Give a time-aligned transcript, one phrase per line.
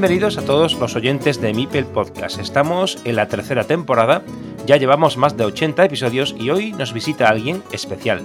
[0.00, 2.40] Bienvenidos a todos los oyentes de Mipel Podcast.
[2.40, 4.22] Estamos en la tercera temporada,
[4.64, 8.22] ya llevamos más de 80 episodios y hoy nos visita alguien especial.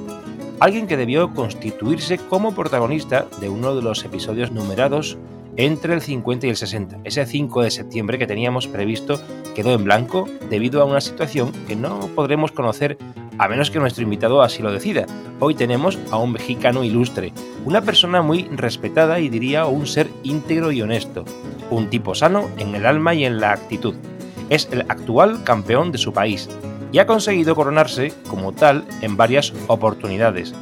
[0.61, 5.17] Alguien que debió constituirse como protagonista de uno de los episodios numerados
[5.57, 6.99] entre el 50 y el 60.
[7.03, 9.19] Ese 5 de septiembre que teníamos previsto
[9.53, 12.97] quedó en blanco debido a una situación que no podremos conocer
[13.37, 15.05] a menos que nuestro invitado así lo decida.
[15.39, 17.33] Hoy tenemos a un mexicano ilustre,
[17.65, 21.25] una persona muy respetada y diría un ser íntegro y honesto,
[21.69, 23.95] un tipo sano en el alma y en la actitud.
[24.49, 26.49] Es el actual campeón de su país
[26.91, 30.53] y ha conseguido coronarse como tal en varias oportunidades.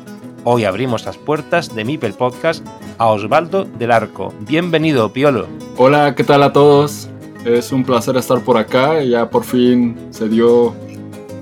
[0.46, 2.66] Hoy abrimos las puertas de Mipel Podcast
[2.98, 4.34] a Osvaldo del Arco.
[4.42, 5.48] Bienvenido, Piolo.
[5.78, 7.10] Hola, ¿qué tal a todos?
[7.46, 9.02] Es un placer estar por acá.
[9.04, 10.74] Ya por fin se dio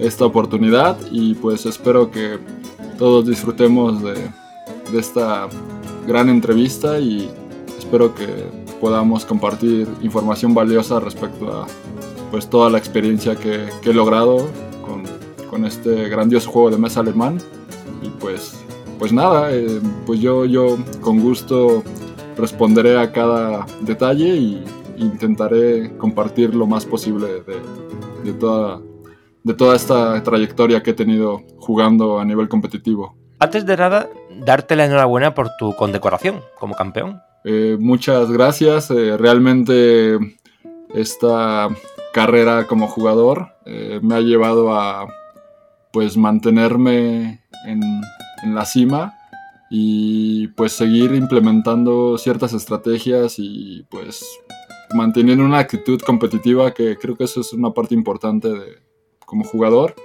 [0.01, 2.39] esta oportunidad y pues espero que
[2.97, 4.15] todos disfrutemos de,
[4.97, 5.47] esta
[6.05, 7.29] gran entrevista y
[7.77, 8.27] espero que
[8.81, 11.67] podamos compartir información valiosa respecto a
[12.29, 14.49] pues toda la experiencia que, he logrado
[14.85, 15.03] con,
[15.49, 17.39] con, este grandioso juego de mesa alemán.
[18.01, 18.57] Y pues
[18.99, 21.83] pues nada eh, pues yo yo con gusto
[22.37, 24.63] responderé a cada detalle y
[24.97, 27.61] intentaré compartir lo más posible de,
[28.23, 28.81] de toda
[29.43, 33.15] de toda esta trayectoria que he tenido jugando a nivel competitivo.
[33.39, 34.09] Antes de nada,
[34.45, 37.21] darte la enhorabuena por tu condecoración como campeón.
[37.43, 38.91] Eh, muchas gracias.
[38.91, 40.19] Eh, realmente
[40.93, 41.69] esta
[42.13, 45.07] carrera como jugador eh, me ha llevado a
[45.91, 47.81] pues mantenerme en,
[48.43, 49.15] en, la cima
[49.69, 54.23] y pues seguir implementando ciertas estrategias y pues
[54.93, 58.90] manteniendo una actitud competitiva que creo que eso es una parte importante de,
[59.31, 59.95] como jugador.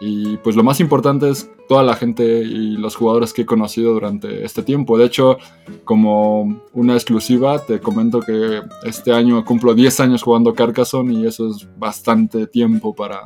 [0.00, 3.92] Y pues lo más importante es toda la gente y los jugadores que he conocido
[3.92, 4.98] durante este tiempo.
[4.98, 5.38] De hecho,
[5.84, 11.48] como una exclusiva, te comento que este año cumplo 10 años jugando Carcassonne y eso
[11.48, 13.20] es bastante tiempo para,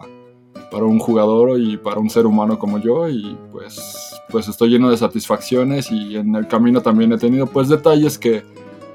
[0.70, 3.08] para un jugador y para un ser humano como yo.
[3.08, 7.68] Y pues, pues estoy lleno de satisfacciones y en el camino también he tenido pues
[7.70, 8.44] detalles que,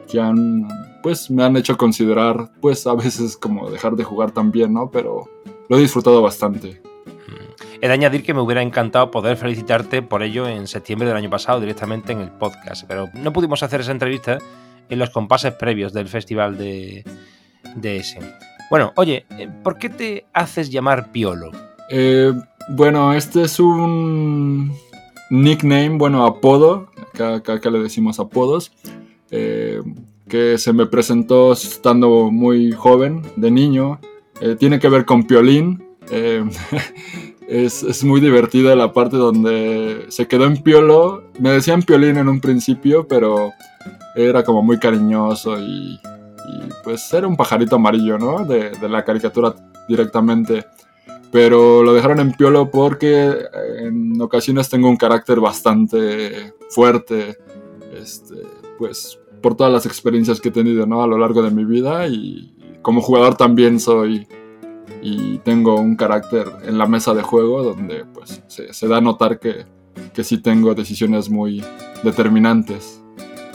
[0.07, 0.67] que han,
[1.01, 4.91] pues me han hecho considerar pues a veces como dejar de jugar también, ¿no?
[4.91, 5.27] Pero
[5.69, 6.81] lo he disfrutado bastante.
[7.81, 11.29] He de añadir que me hubiera encantado poder felicitarte por ello en septiembre del año
[11.29, 14.37] pasado directamente en el podcast, pero no pudimos hacer esa entrevista
[14.89, 17.03] en los compases previos del festival de,
[17.75, 18.19] de ese.
[18.69, 21.51] Bueno, oye, eh, ¿por qué te haces llamar Piolo?
[21.89, 22.31] Eh,
[22.69, 24.73] bueno, este es un
[25.29, 28.71] nickname, bueno, apodo, acá, acá, le decimos apodos,
[29.29, 29.81] eh,
[30.29, 33.99] que se me presentó estando muy joven, de niño,
[34.41, 35.83] eh, tiene que ver con Piolín.
[36.11, 36.43] Eh,
[37.47, 41.23] es, muy divertida la parte donde se quedó en Piolo.
[41.39, 43.51] Me decían Piolín en un principio, pero
[44.15, 45.99] era como muy cariñoso y,
[46.83, 48.45] pues era un pajarito amarillo, ¿no?
[48.45, 49.55] De, la caricatura
[49.87, 50.65] directamente.
[51.31, 53.33] Pero lo dejaron en Piolo porque
[53.79, 57.37] en ocasiones tengo un carácter bastante fuerte.
[57.95, 58.35] Este,
[58.77, 61.03] pues por todas las experiencias que he tenido ¿no?
[61.03, 62.52] a lo largo de mi vida y,
[62.83, 64.27] como jugador también soy
[65.01, 69.39] y tengo un carácter en la mesa de juego donde pues se, da a notar
[69.39, 69.65] que,
[70.13, 71.63] que, sí tengo decisiones muy
[72.03, 73.01] determinantes.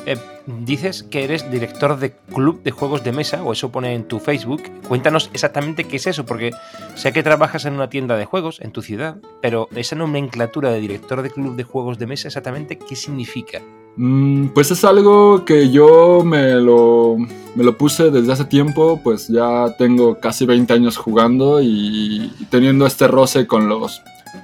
[0.07, 0.17] Eh,
[0.47, 4.19] dices que eres director de club de juegos de mesa, o eso pone en tu
[4.19, 4.63] Facebook.
[4.89, 6.51] Cuéntanos exactamente qué es eso, porque
[6.95, 10.81] sé que trabajas en una tienda de juegos en tu ciudad, pero esa nomenclatura de
[10.81, 13.61] director de club de juegos de mesa, exactamente qué significa.
[14.01, 17.17] Mm, pues es algo que yo me lo,
[17.57, 22.87] me lo puse desde hace tiempo, pues ya tengo casi 20 años jugando y, teniendo
[22.87, 24.01] este roce con los,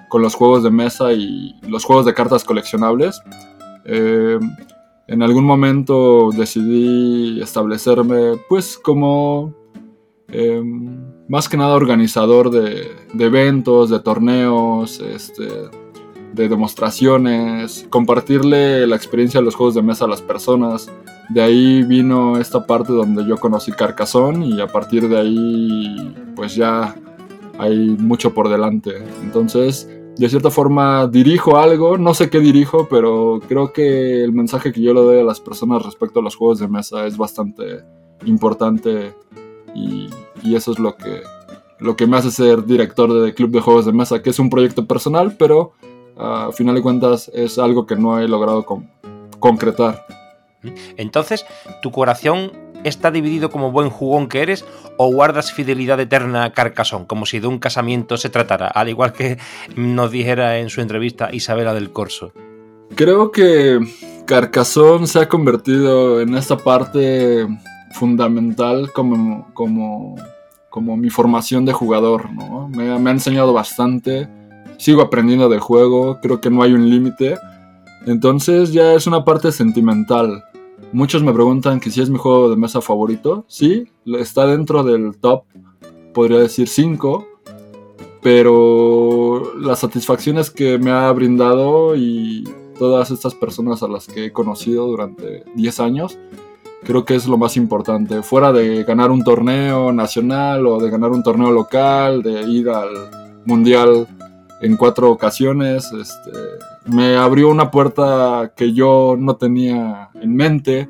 [0.09, 3.23] con los juegos de mesa y los juegos de cartas coleccionables.
[3.85, 4.41] Eh,
[5.07, 9.55] en algún momento decidí establecerme pues como
[10.27, 10.99] em,
[11.29, 15.47] más que nada organizador de, de, eventos, de torneos, este,
[16.35, 20.91] de demostraciones, compartirle la experiencia de los juegos de mesa a las personas.
[21.31, 26.55] De ahí vino esta parte donde yo conocí Carcassonne y a partir de ahí pues
[26.55, 26.95] ya
[27.59, 29.05] hay mucho por delante.
[29.23, 34.73] Entonces, de cierta forma dirijo algo, no sé qué dirijo, pero creo que el mensaje
[34.73, 37.85] que yo le doy a las personas respecto a los juegos de mesa es bastante
[38.25, 39.15] importante
[39.75, 40.09] y,
[40.55, 41.23] eso es lo que,
[41.79, 44.51] lo que me hace ser director de Club de Juegos de Mesa, que es un
[44.51, 45.73] proyecto personal, pero
[46.17, 48.65] a final de cuentas es algo que no he logrado
[49.39, 50.05] concretar.
[50.97, 51.45] Entonces,
[51.83, 52.53] ¿tu corazón
[52.85, 54.65] está dividido como buen jugón que eres
[54.99, 59.13] o guardas fidelidad eterna a Carcassonne, como si de un casamiento se tratara, al igual
[59.13, 59.39] que
[59.75, 62.33] nos dijera en su entrevista Isabela del Corso?
[62.95, 63.81] Creo que
[64.27, 67.47] Carcassonne se ha convertido en esta parte
[67.93, 70.17] fundamental como, como,
[70.69, 72.69] como mi formación de jugador, ¿no?
[72.69, 74.29] Me, me ha enseñado bastante,
[74.79, 77.37] sigo aprendiendo del juego, creo que no hay un límite,
[78.07, 80.45] entonces ya es una parte sentimental.
[80.93, 83.45] Muchos me preguntan que si es mi juego de mesa favorito.
[83.49, 85.45] Sí, está dentro del top,
[86.13, 87.29] podría decir 5.
[88.23, 92.45] Pero las satisfacciones que me ha brindado y
[92.79, 96.19] todas estas personas a las que he conocido durante 10 años,
[96.85, 98.23] creo que es lo más importante.
[98.23, 102.89] Fuera de ganar un torneo nacional o de ganar un torneo local, de ir al
[103.45, 104.07] mundial
[104.61, 106.31] en cuatro ocasiones, este,
[106.87, 110.89] me abrió una puerta que yo no tenía en mente.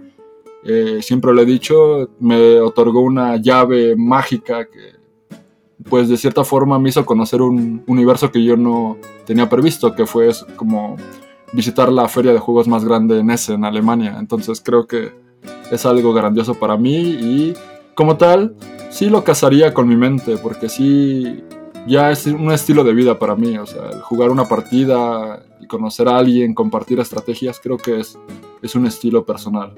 [0.65, 4.95] Eh, siempre lo he dicho, me otorgó una llave mágica que,
[5.89, 8.97] pues de cierta forma me hizo conocer un universo que yo no
[9.27, 10.97] tenía previsto, que fue como
[11.53, 14.17] visitar la feria de juegos más grande en Essen, en Alemania.
[14.19, 15.13] Entonces creo que
[15.71, 17.55] es algo grandioso para mí y
[17.95, 18.57] como tal,
[18.91, 21.45] sí lo casaría con mi mente, porque sí,
[21.87, 23.57] ya es un estilo de vida para mí.
[23.59, 28.19] O sea, jugar una partida y conocer a alguien, compartir estrategias, creo que es,
[28.63, 29.75] es un estilo personal.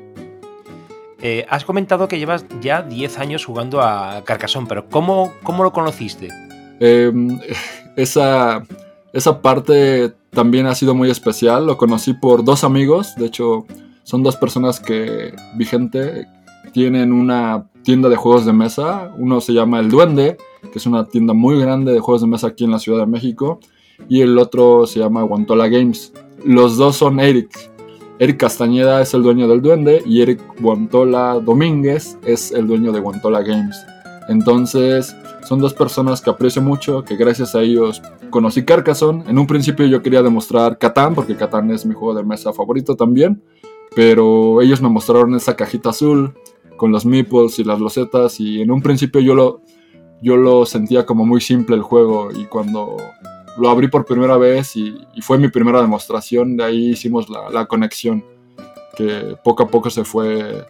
[1.23, 5.73] Eh, has comentado que llevas ya 10 años jugando a Carcassonne, pero ¿cómo, cómo lo
[5.73, 6.29] conociste?
[6.79, 7.41] Em,
[7.97, 8.63] esa,
[9.13, 11.67] esa parte también ha sido muy especial.
[11.67, 13.67] Lo conocí por dos amigos, de hecho
[14.03, 16.29] son dos personas que, vigente,
[16.73, 19.11] tienen una tienda de juegos de mesa.
[19.17, 22.49] Uno se llama El Duende, que es una tienda muy grande de juegos de mesa
[22.49, 23.61] aquí en la Ciudad de México
[24.09, 26.13] y el otro se llama Guantola Games.
[26.45, 27.51] Los dos son Eric.
[28.19, 33.01] Eric Castañeda es el dueño del Duende y Eric Guantola Domínguez es el dueño de
[33.01, 33.77] Guantola Games.
[34.29, 35.15] Entonces,
[35.47, 39.25] son dos personas que aprecio mucho, que gracias a ellos conocí Carcassonne.
[39.29, 42.97] En un principio yo quería demostrar Catán, porque Catán es mi juego de mesa favorito
[42.97, 43.43] también,
[43.95, 46.35] pero ellos me mostraron esa cajita azul
[46.77, 49.61] con los meeples y las losetas y en un principio yo lo,
[50.23, 52.97] yo lo sentía como muy simple el juego y cuando
[53.59, 56.57] lo abrí por primera vez y, fue mi primera demostración.
[56.57, 58.25] De ahí hicimos la, conexión
[58.97, 60.67] que poco a poco se fue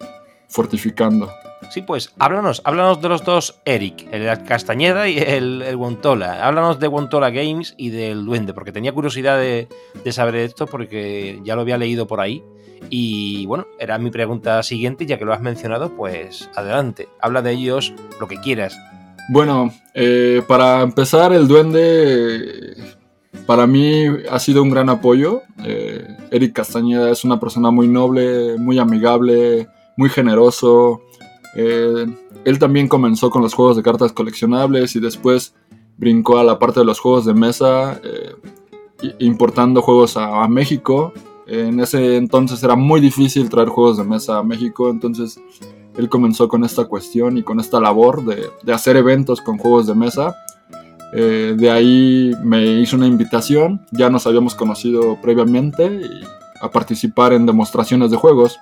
[0.49, 1.31] fortificando.
[1.71, 6.47] Sí, pues háblanos, háblanos de los dos Eric, el Castañeda y el, el Wontola.
[6.47, 9.69] Háblanos de Wontola Games y del Duende, porque tenía curiosidad de,
[10.05, 12.45] de, saber esto, porque ya lo había leído por ahí.
[12.91, 17.53] Y bueno, era mi pregunta siguiente, ya que lo has mencionado, pues adelante, habla de
[17.53, 18.79] ellos lo que quieras.
[19.29, 22.77] Bueno, eh, para empezar, el duende
[23.45, 25.43] para mí ha sido un gran apoyo.
[25.65, 31.01] Eh, Eric Castañeda es una persona muy noble, muy amigable, muy generoso.
[31.57, 32.07] Eh,
[32.45, 35.55] él también comenzó con los juegos de cartas coleccionables y después
[35.97, 38.01] brincó a la parte de los juegos de mesa,
[39.19, 41.13] importando juegos a México.
[41.47, 45.41] En ese entonces era muy difícil traer juegos de mesa a México, entonces
[45.97, 49.95] él comenzó con esta cuestión y con esta labor de, hacer eventos con juegos de
[49.95, 50.35] mesa.
[51.13, 56.03] Eh, de ahí me hizo una invitación, ya nos habíamos conocido previamente,
[56.61, 58.59] a participar en demostraciones de juegos.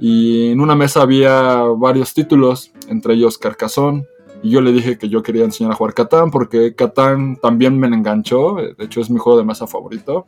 [0.00, 4.06] Y en una mesa había varios títulos, entre ellos Carcassonne,
[4.42, 7.88] y yo le dije que yo quería enseñar a jugar Catán porque Catán también me
[7.88, 10.24] enganchó, de hecho es mi juego de mesa favorito.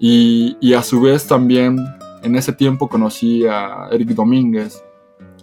[0.00, 1.78] Y, y, a su vez también
[2.22, 4.82] en ese tiempo conocí a Eric Domínguez,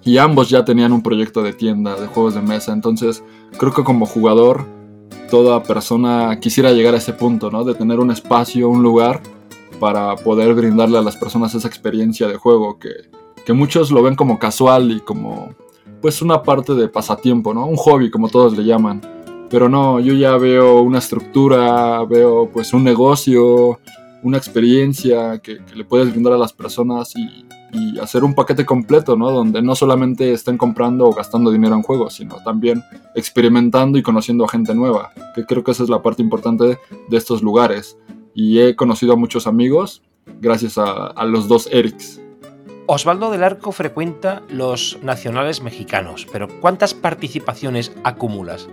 [0.06, 2.74] y ambos ya tenían un proyecto de tienda de juegos de mesa.
[2.74, 3.24] Entonces,
[3.58, 4.66] creo que como jugador,
[5.30, 7.64] toda persona quisiera llegar a ese punto, ¿no?
[7.64, 9.22] De tener un espacio, un lugar
[9.80, 12.90] para poder brindarle a las personas esa experiencia de juego que,
[13.46, 15.54] que muchos lo ven como casual y como
[16.02, 17.66] pues una parte de pasatiempo, ¿no?
[17.66, 19.02] Un hobby, como todos le llaman.
[19.50, 23.80] Pero no, yo ya veo una estructura, veo pues un negocio,
[24.22, 28.66] una experiencia que, que le puedes brindar a las personas y, y hacer un paquete
[28.66, 29.32] completo, ¿no?
[29.32, 32.84] Donde no solamente estén comprando o gastando dinero en juegos, sino también
[33.16, 37.18] experimentando y conociendo a gente nueva, que creo que esa es la parte importante de
[37.18, 37.98] estos lugares.
[38.36, 40.02] y he conocido a muchos amigos
[40.42, 42.20] gracias a, a los dos Erics.
[42.86, 48.68] Osvaldo del Arco frecuenta los nacionales mexicanos, pero ¿cuántas participaciones acumulas?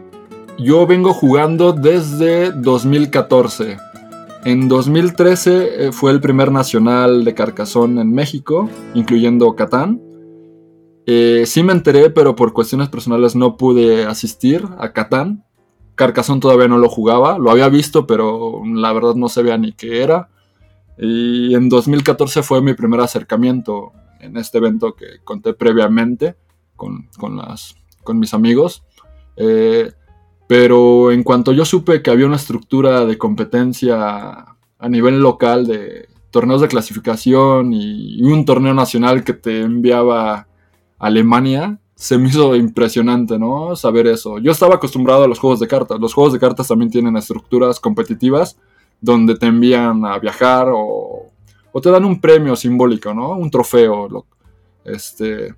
[0.58, 3.78] Yo vengo jugando desde 2014.
[4.44, 10.00] En 2013 eh, fue el primer nacional de Carcasón en México, incluyendo Catán.
[11.04, 15.44] Eh, sí me enteré, pero por cuestiones personales no pude asistir a Catán.
[15.94, 20.02] Carcasón todavía no lo jugaba, lo había visto, pero la verdad no sabía ni qué
[20.02, 20.30] era.
[20.96, 26.36] Y en 2014 fue mi primer acercamiento en este evento que conté previamente
[26.76, 27.10] con,
[28.14, 28.84] mis amigos.
[29.36, 29.92] Eh,
[30.50, 34.46] pero en cuanto yo supe que había una estructura de competencia
[34.80, 40.46] a nivel local de torneos de clasificación y un torneo nacional que te enviaba a
[40.98, 43.76] Alemania, se me hizo impresionante, ¿no?
[43.76, 44.40] Saber eso.
[44.40, 46.00] Yo estaba acostumbrado a los juegos de cartas.
[46.00, 48.58] Los juegos de cartas también tienen estructuras competitivas
[49.00, 51.26] donde te envían a viajar o,
[51.70, 53.36] o te dan un premio simbólico, ¿no?
[53.36, 54.26] Un trofeo.
[54.84, 55.54] este,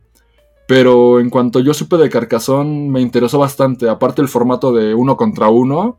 [0.67, 3.89] pero en cuanto yo supe de Carcassonne me interesó bastante.
[3.89, 5.99] Aparte el formato de uno contra uno,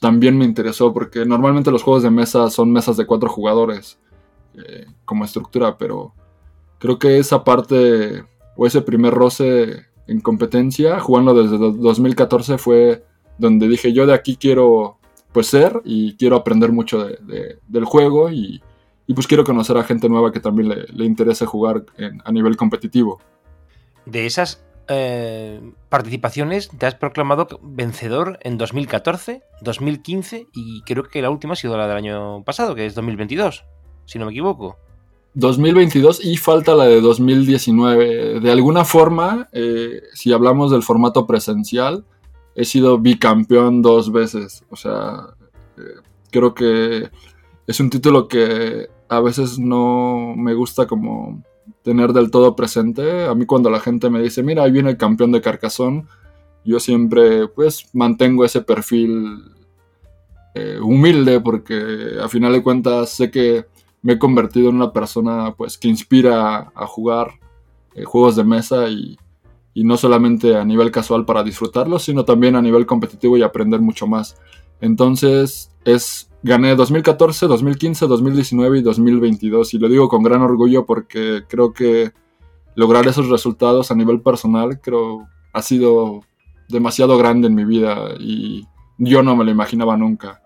[0.00, 4.00] también me interesó porque normalmente los juegos de mesa son mesas de cuatro jugadores
[4.54, 6.14] eh, como estructura, pero
[6.78, 8.24] creo que esa parte
[8.56, 13.04] o ese primer roce en competencia, jugando desde 2014, fue
[13.38, 14.98] donde dije yo de aquí quiero
[15.32, 18.60] pues ser y quiero aprender mucho del juego y,
[19.14, 21.84] pues quiero conocer a gente nueva que también le, interese jugar
[22.24, 23.20] a nivel competitivo.
[24.06, 31.30] De esas eh, participaciones te has proclamado vencedor en 2014, 2015 y creo que la
[31.30, 33.64] última ha sido la del año pasado, que es 2022,
[34.06, 34.76] si no me equivoco.
[35.34, 38.40] 2022 y falta la de 2019.
[38.40, 42.04] De alguna forma, eh, si hablamos del formato presencial,
[42.54, 44.64] he sido bicampeón dos veces.
[44.68, 45.28] O sea,
[45.78, 47.08] eh, creo que
[47.66, 51.42] es un título que a veces no me gusta como
[51.82, 53.26] tener del todo presente.
[53.26, 56.08] A mí cuando la gente me dice, mira, ahí viene el campeón de Carcasón,
[56.64, 59.42] yo siempre pues mantengo ese perfil
[60.54, 63.66] eh, humilde porque a final de cuentas sé que
[64.02, 67.32] me he convertido en una persona pues que inspira a jugar
[67.94, 69.18] eh, juegos de mesa y,
[69.74, 74.06] no solamente a nivel casual para disfrutarlos, sino también a nivel competitivo y aprender mucho
[74.06, 74.36] más.
[74.82, 81.44] Entonces, es gané 2014, 2015, 2019 y 2022 y lo digo con gran orgullo porque
[81.48, 82.12] creo que
[82.74, 86.22] lograr esos resultados a nivel personal creo ha sido
[86.68, 88.66] demasiado grande en mi vida y
[88.98, 90.42] yo no me lo imaginaba nunca.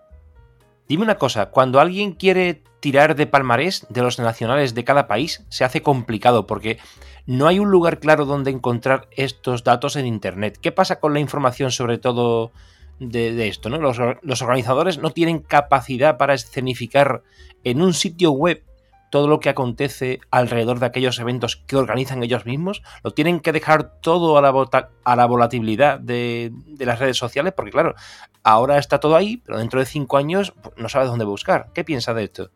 [0.87, 5.45] Dime una cosa, cuando alguien quiere tirar de palmarés de los nacionales de cada país,
[5.49, 6.77] se hace complicado porque
[7.25, 10.57] no hay un lugar claro donde encontrar estos datos en Internet.
[10.61, 12.51] ¿Qué pasa con la información sobre todo
[12.99, 13.69] de, esto?
[13.69, 13.77] ¿no?
[13.77, 17.23] Los, organizadores no tienen capacidad para escenificar
[17.63, 18.63] en un sitio web
[19.09, 22.81] todo lo que acontece alrededor de aquellos eventos que organizan ellos mismos?
[23.03, 27.53] ¿Lo tienen que dejar todo a la, volatilidad de, las redes sociales?
[27.55, 27.95] Porque claro,
[28.43, 31.67] ahora está todo ahí, pero dentro de cinco años pues, no sabes dónde buscar.
[31.73, 32.49] ¿Qué piensa de esto?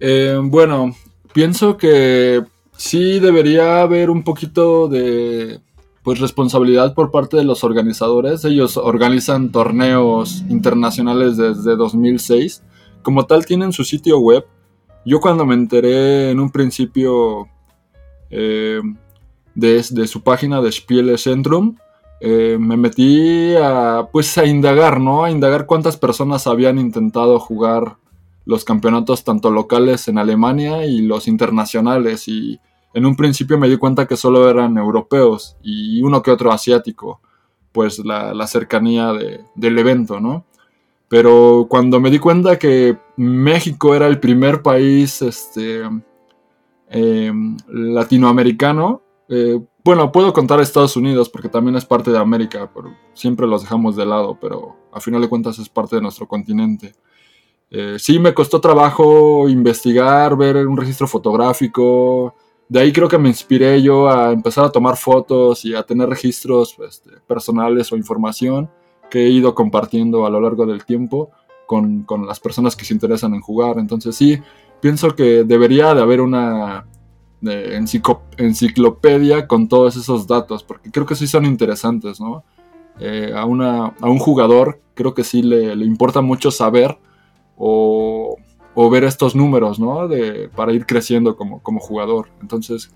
[0.00, 0.94] Eh, bueno,
[1.34, 2.42] pienso que
[2.76, 5.60] sí debería haber un poquito de
[6.08, 8.42] pues responsabilidad por parte de los organizadores.
[8.46, 12.62] Ellos organizan torneos internacionales desde 2006.
[13.02, 14.46] Como tal tienen su sitio web
[15.04, 17.48] yo cuando me enteré en un principio
[18.30, 18.80] eh,
[19.54, 21.76] de, su página de Spiele Centrum,
[22.20, 25.24] eh, me metí a, pues, a indagar, ¿no?
[25.24, 27.96] A indagar cuántas personas habían intentado jugar
[28.44, 32.28] los campeonatos tanto locales en Alemania y los internacionales.
[32.28, 32.60] Y
[32.94, 37.20] en un principio me di cuenta que solo eran europeos y uno que otro asiático,
[37.72, 39.12] pues la, cercanía
[39.54, 40.44] del evento, ¿no?
[41.08, 45.82] Pero cuando me di cuenta que México era el primer país este,
[46.90, 52.70] em, latinoamericano, eh, bueno, puedo contar a Estados Unidos porque también es parte de América,
[52.74, 56.26] pero siempre los dejamos de lado, pero a final de cuentas es parte de nuestro
[56.26, 56.94] continente.
[57.70, 62.34] Eh, sí, me costó trabajo investigar, ver un registro fotográfico.
[62.68, 66.08] De ahí creo que me inspiré yo a empezar a tomar fotos y a tener
[66.08, 68.70] registros este, personales o información
[69.10, 71.30] que he ido compartiendo a lo largo del tiempo
[71.66, 73.78] con, las personas que se interesan en jugar.
[73.78, 74.38] Entonces sí,
[74.80, 76.86] pienso que debería de haber una
[77.40, 82.44] enciclopedia con todos esos datos, porque creo que sí son interesantes, ¿no?
[83.00, 86.98] Eh, a, una, a, un jugador creo que sí le, importa mucho saber
[87.56, 88.36] o,
[88.74, 90.08] ver estos números, ¿no?
[90.08, 92.28] De, para ir creciendo como, como jugador.
[92.40, 92.90] Entonces,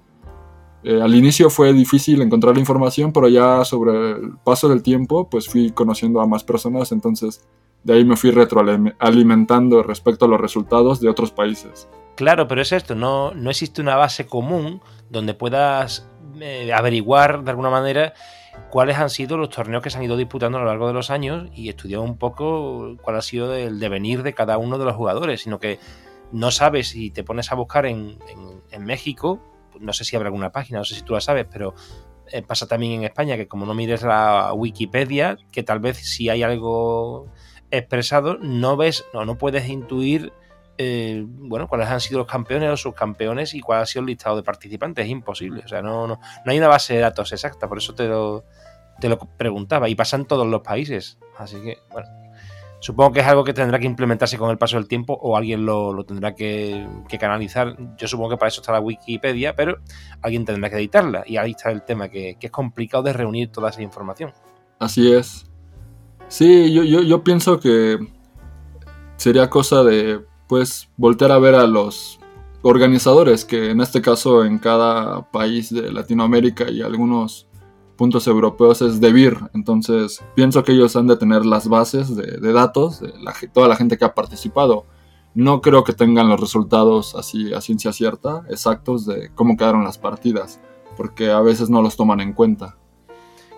[0.84, 5.28] eh, al inicio fue difícil encontrar la información, pero ya sobre el paso del tiempo,
[5.30, 7.46] pues fui conociendo a más personas, entonces
[7.84, 11.88] de ahí me fui retroalimentando respecto a los resultados de otros países.
[12.16, 16.08] Claro, pero es esto, no, no existe una base común donde puedas
[16.40, 18.14] eh, averiguar de alguna manera
[18.70, 21.10] cuáles han sido los torneos que se han ido disputando a lo largo de los
[21.10, 24.96] años y estudiar un poco cuál ha sido el devenir de cada uno de los
[24.96, 25.78] jugadores, sino que
[26.32, 28.18] no sabes si te pones a buscar en,
[28.78, 29.40] México,
[29.78, 31.74] no sé si habrá alguna página, no sé si tú la sabes, pero
[32.26, 36.30] eh, pasa también en España que como no mires la Wikipedia, que tal vez si
[36.30, 37.28] hay algo
[37.70, 40.32] expresado, no ves, no, no puedes intuir
[40.78, 44.36] eh, bueno, cuáles han sido los campeones o subcampeones y cuál ha sido el listado
[44.36, 45.04] de participantes.
[45.04, 45.62] Es imposible.
[45.64, 48.44] O sea, no, no, no hay una base de datos exacta, por eso te lo,
[49.00, 49.88] te lo preguntaba.
[49.88, 51.18] Y pasa en todos los países.
[51.38, 52.08] Así que, bueno.
[52.80, 55.64] Supongo que es algo que tendrá que implementarse con el paso del tiempo o alguien
[55.64, 56.84] lo, tendrá que,
[57.20, 57.76] canalizar.
[57.96, 59.78] Yo supongo que para eso está la Wikipedia, pero
[60.20, 61.22] alguien tendrá que editarla.
[61.24, 64.32] Y ahí está el tema, que, es complicado de reunir toda esa información.
[64.80, 65.46] Así es.
[66.26, 67.98] Sí, yo, yo pienso que
[69.14, 70.20] sería cosa de
[70.52, 72.20] pues voltear a ver a los
[72.60, 77.48] organizadores, que en este caso en cada país de Latinoamérica y algunos
[77.96, 79.38] puntos europeos es DeVir.
[79.54, 83.14] Entonces pienso que ellos han de tener las bases de, datos de
[83.50, 84.84] toda la gente que ha participado.
[85.34, 89.96] No creo que tengan los resultados así a ciencia cierta, exactos de cómo quedaron las
[89.96, 90.60] partidas,
[90.98, 92.76] porque a veces no los toman en cuenta.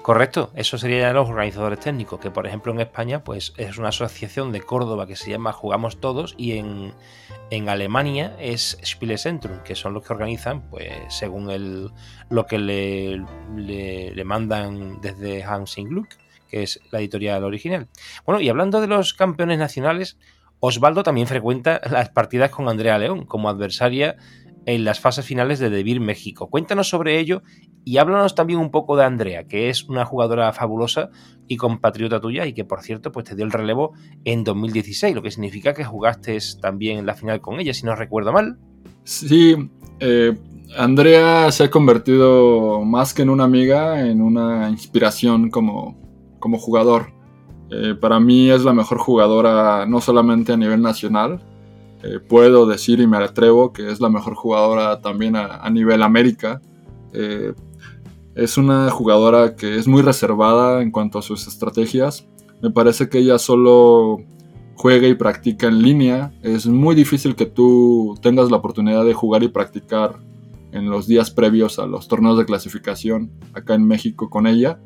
[0.05, 4.53] Correcto, eso serían los organizadores técnicos, que por ejemplo en España pues es una asociación
[4.53, 6.93] de Córdoba que se llama Jugamos Todos y en,
[7.67, 11.91] Alemania es Spielezentrum, que son los que organizan pues según el,
[12.29, 13.25] lo que le,
[13.57, 16.09] le, mandan desde Hansing Gluck,
[16.51, 17.89] que es la editorial original.
[18.27, 20.19] Bueno, y hablando de los campeones nacionales,
[20.61, 24.17] Osvaldo también frecuenta las partidas con Andrea León como adversaria
[24.67, 26.49] en las fases finales de Debir México.
[26.49, 27.43] Cuéntanos sobre ello
[27.85, 31.11] y háblanos también un poco de Andrea, que es una jugadora fabulosa
[31.47, 33.93] y compatriota tuya y que por cierto pues te dio el relevo
[34.25, 37.95] en 2016, lo que significa que jugaste también en la final con ella, si no
[37.95, 38.59] recuerdo mal.
[39.05, 39.55] Sí,
[40.01, 40.35] eh,
[40.77, 46.01] Andrea se ha convertido más que en una amiga, en una inspiración como,
[46.41, 47.13] como jugador.
[47.71, 51.41] Eh, para mí es la mejor jugadora no solamente a nivel nacional,
[52.05, 56.61] eh, puedo decir y me atrevo que es la mejor jugadora también a, nivel América.
[57.15, 57.55] Eh,
[58.35, 62.29] es una jugadora que es muy reservada en cuanto a sus estrategias.
[62.61, 64.19] Me parece que ella solo
[64.75, 66.35] juega y practica en línea.
[66.43, 70.19] Es muy difícil que tú tengas la oportunidad de jugar y practicar
[70.73, 74.81] en los días previos a los torneos de clasificación acá en México con ella,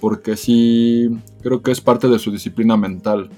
[0.00, 1.10] porque sí
[1.42, 3.28] creo que es parte de su disciplina mental.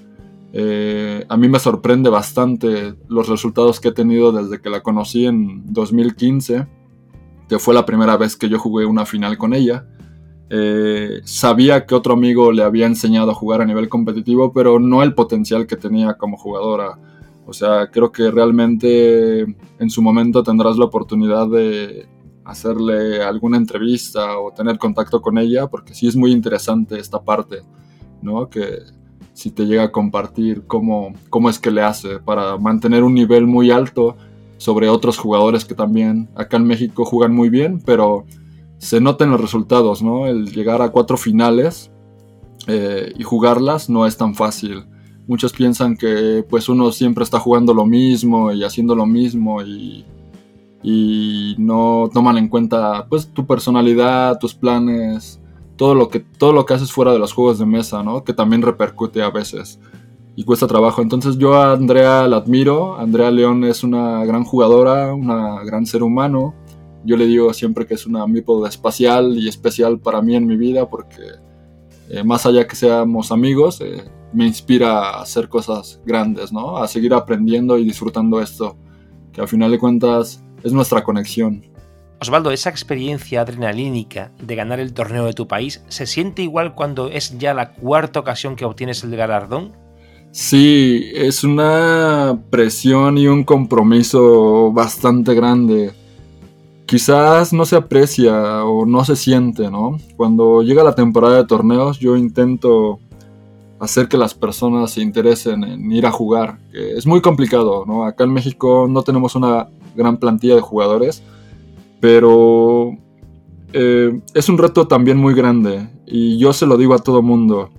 [0.53, 5.25] Eh, a mí me sorprende bastante los resultados que he tenido desde que la conocí
[5.25, 6.67] en 2015,
[7.49, 9.87] que fue la primera vez que yo jugué una final con ella.
[10.49, 15.03] Eh, sabía que otro amigo le había enseñado a jugar a nivel competitivo, pero no
[15.03, 16.97] el potencial que tenía como jugadora.
[17.45, 22.07] O sea, creo que realmente en su momento tendrás la oportunidad de
[22.43, 27.61] hacerle alguna entrevista o tener contacto con ella, porque sí es muy interesante esta parte,
[28.21, 28.49] ¿no?
[28.49, 28.79] Que
[29.37, 33.45] si te llega a compartir cómo, cómo es que le hace para mantener un nivel
[33.45, 34.17] muy alto
[34.57, 38.25] sobre otros jugadores que también acá en México juegan muy bien, pero
[38.79, 40.25] se notan los resultados, ¿no?
[40.25, 41.91] El llegar a cuatro finales
[42.65, 44.85] eh, y jugarlas no es tan fácil.
[45.27, 50.03] Muchos piensan que pues uno siempre está jugando lo mismo y haciendo lo mismo y,
[50.81, 55.39] y no toman en cuenta pues tu personalidad, tus planes,
[55.77, 58.23] todo lo que, todo lo que haces fuera de los juegos de mesa, ¿no?
[58.23, 59.79] Que también repercute a veces
[60.35, 61.01] y cuesta trabajo.
[61.01, 62.97] Entonces yo a Andrea la admiro.
[62.99, 66.53] Andrea León es una gran jugadora, una gran ser humano.
[67.05, 70.57] Yo le digo siempre que es una meeple espacial y especial para mí en mi
[70.57, 71.23] vida porque
[72.09, 76.77] eh, más allá que seamos amigos, eh, me inspira a hacer cosas grandes, ¿no?
[76.77, 78.77] A seguir aprendiendo y disfrutando esto,
[79.31, 81.63] que al final de cuentas es nuestra conexión.
[82.19, 87.09] Osvaldo, esa experiencia adrenalínica de ganar el torneo de tu país, ¿se siente igual cuando
[87.09, 89.73] es ya la cuarta ocasión que obtienes el galardón?
[90.31, 95.93] Sí, es una presión y un compromiso bastante grande.
[96.87, 99.97] Quizás no se aprecia o no se siente, ¿no?
[100.15, 102.99] Cuando llega la temporada de torneos yo intento
[103.79, 106.57] hacer que las personas se interesen en ir a jugar.
[106.73, 108.05] Es muy complicado, ¿no?
[108.05, 111.21] Acá en México no tenemos una gran plantilla de jugadores
[111.99, 112.91] pero
[113.73, 117.69] eh, es un reto también muy grande y yo se lo digo a todo mundo.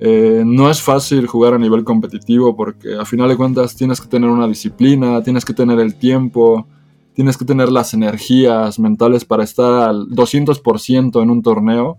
[0.00, 4.08] Eh, no es fácil jugar a nivel competitivo porque a final de cuentas tienes que
[4.08, 6.66] tener una disciplina, tienes que tener el tiempo,
[7.14, 11.98] tienes que tener las energías mentales para estar al 200% en un torneo.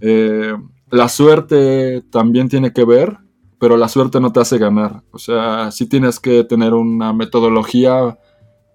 [0.00, 0.54] Eh,
[0.90, 3.18] la suerte también tiene que ver,
[3.58, 5.02] pero la suerte no te hace ganar.
[5.10, 8.18] O sea, sí tienes que tener una metodología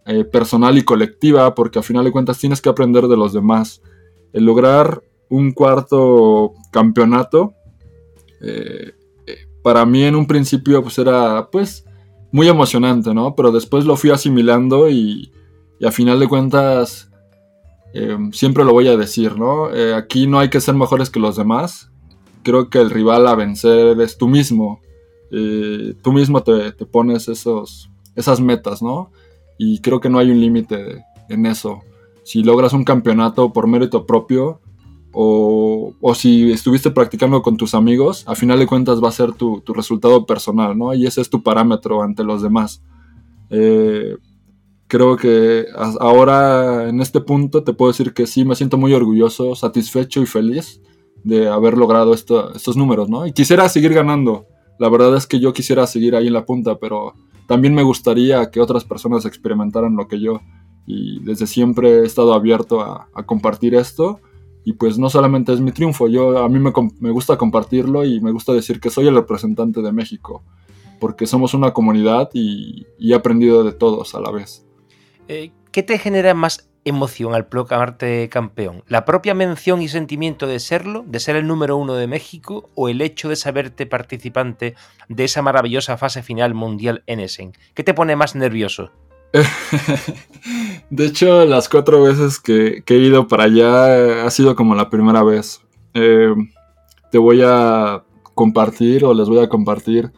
[0.08, 3.82] eh, personal y colectiva, porque al final de cuentas tienes que aprender de los demás.
[4.34, 7.54] El lograr un cuarto campeonato,
[8.42, 8.94] eh,
[9.62, 11.84] para mí en un principio pues era pues
[12.32, 13.36] muy emocionante, ¿no?
[13.36, 15.32] Pero después lo fui asimilando y,
[15.86, 17.12] a final de cuentas
[17.94, 19.74] em, siempre lo voy a decir, ¿no?
[19.74, 21.92] Eh, aquí no hay que ser mejores que los demás.
[22.44, 24.82] Creo que el rival a vencer es tú mismo.
[25.32, 29.12] Eh, tú mismo te, te, pones esos, esas metas, ¿no?
[29.58, 31.82] Y creo que no hay un límite en eso.
[32.24, 34.62] Si logras un campeonato por mérito propio,
[35.14, 39.32] o, o, si estuviste practicando con tus amigos, a final de cuentas va a ser
[39.32, 40.94] tu, tu resultado personal, ¿no?
[40.94, 42.84] Y ese es tu parámetro ante los demás.
[43.50, 44.16] Eh,
[44.88, 45.66] creo que
[46.00, 50.26] ahora en este punto te puedo decir que sí, me siento muy orgulloso, satisfecho y
[50.26, 50.82] feliz
[51.24, 53.26] de haber logrado esto, estos números, ¿no?
[53.26, 54.46] Y quisiera seguir ganando.
[54.80, 57.14] La verdad es que yo quisiera seguir ahí en la punta, pero
[57.48, 60.42] también me gustaría que otras personas experimentaran lo que yo.
[60.86, 64.22] Y desde siempre he estado abierto a, compartir esto
[64.64, 68.20] y pues no solamente es mi triunfo, yo a mí me, me, gusta compartirlo y
[68.20, 70.44] me gusta decir que soy el representante de México,
[71.00, 74.66] porque somos una comunidad y, y he aprendido de todos a la vez.
[75.30, 78.84] Eh, ¿Qué te genera más emoción al proclamarte campeón?
[78.88, 82.90] ¿La propia mención y sentimiento de serlo, de ser el número uno de México, o
[82.90, 84.76] el hecho de saberte participante
[85.10, 87.54] de esa maravillosa fase final mundial en Essen?
[87.74, 88.92] ¿Qué te pone más nervioso?
[90.90, 95.24] de hecho, las cuatro veces que, he ido para allá ha sido como la primera
[95.24, 95.62] vez.
[95.94, 96.34] Eh,
[97.12, 100.12] te voy a compartir o les voy a compartir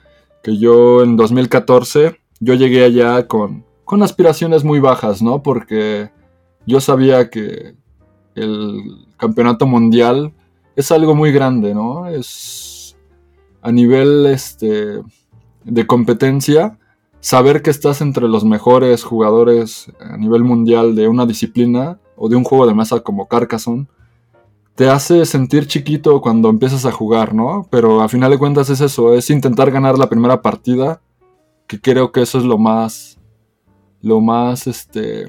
[0.44, 5.42] que yo en 2014, yo llegué allá con, con aspiraciones muy bajas, ¿no?
[5.42, 6.12] Porque
[6.70, 7.76] yo sabía que
[8.36, 10.34] el campeonato mundial
[10.76, 12.08] es algo muy grande, ¿no?
[12.08, 12.96] Es
[13.62, 15.02] a nivel este,
[15.66, 16.78] de competencia
[17.20, 22.36] saber que estás entre los mejores jugadores a nivel mundial de una disciplina o de
[22.36, 23.88] un juego de mesa como Carcassonne,
[24.76, 27.68] te hace sentir chiquito cuando empiezas a jugar, ¿no?
[27.70, 31.02] Pero a final de cuentas es eso, es intentar ganar la primera partida,
[31.68, 33.20] que creo que eso es lo más,
[34.02, 35.26] lo más, este,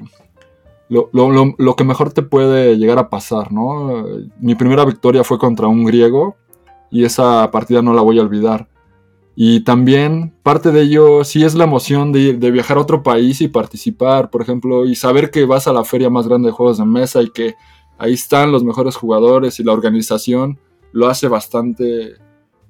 [0.91, 4.05] lo, que mejor te puede llegar a pasar, ¿no?
[4.39, 6.35] Mi primera victoria fue contra un griego
[6.91, 8.67] y esa partida no la voy a olvidar.
[9.33, 13.39] Y también parte de ello sí es la emoción de, de, viajar a otro país
[13.39, 16.77] y participar, por ejemplo, y saber que vas a la feria más grande de juegos
[16.77, 17.55] de mesa y que
[17.97, 20.59] ahí están los mejores jugadores y la organización
[20.91, 22.15] lo hace bastante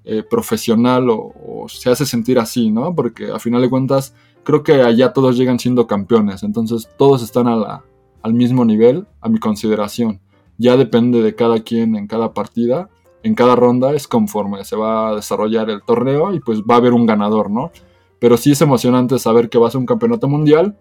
[0.03, 2.93] eh, profesional o, o, se hace sentir así, ¿no?
[2.93, 7.47] Porque a final de cuentas creo que allá todos llegan siendo campeones, entonces todos están
[7.47, 7.83] a la,
[8.23, 10.21] al mismo nivel, a mi consideración.
[10.57, 12.89] Ya depende de cada quien en cada partida
[13.23, 16.77] en cada ronda es conforme se va a desarrollar el torneo y pues va a
[16.77, 17.71] haber un ganador, ¿no?
[18.19, 20.77] Pero sí es emocionante saber que vas a un campeonato mundial,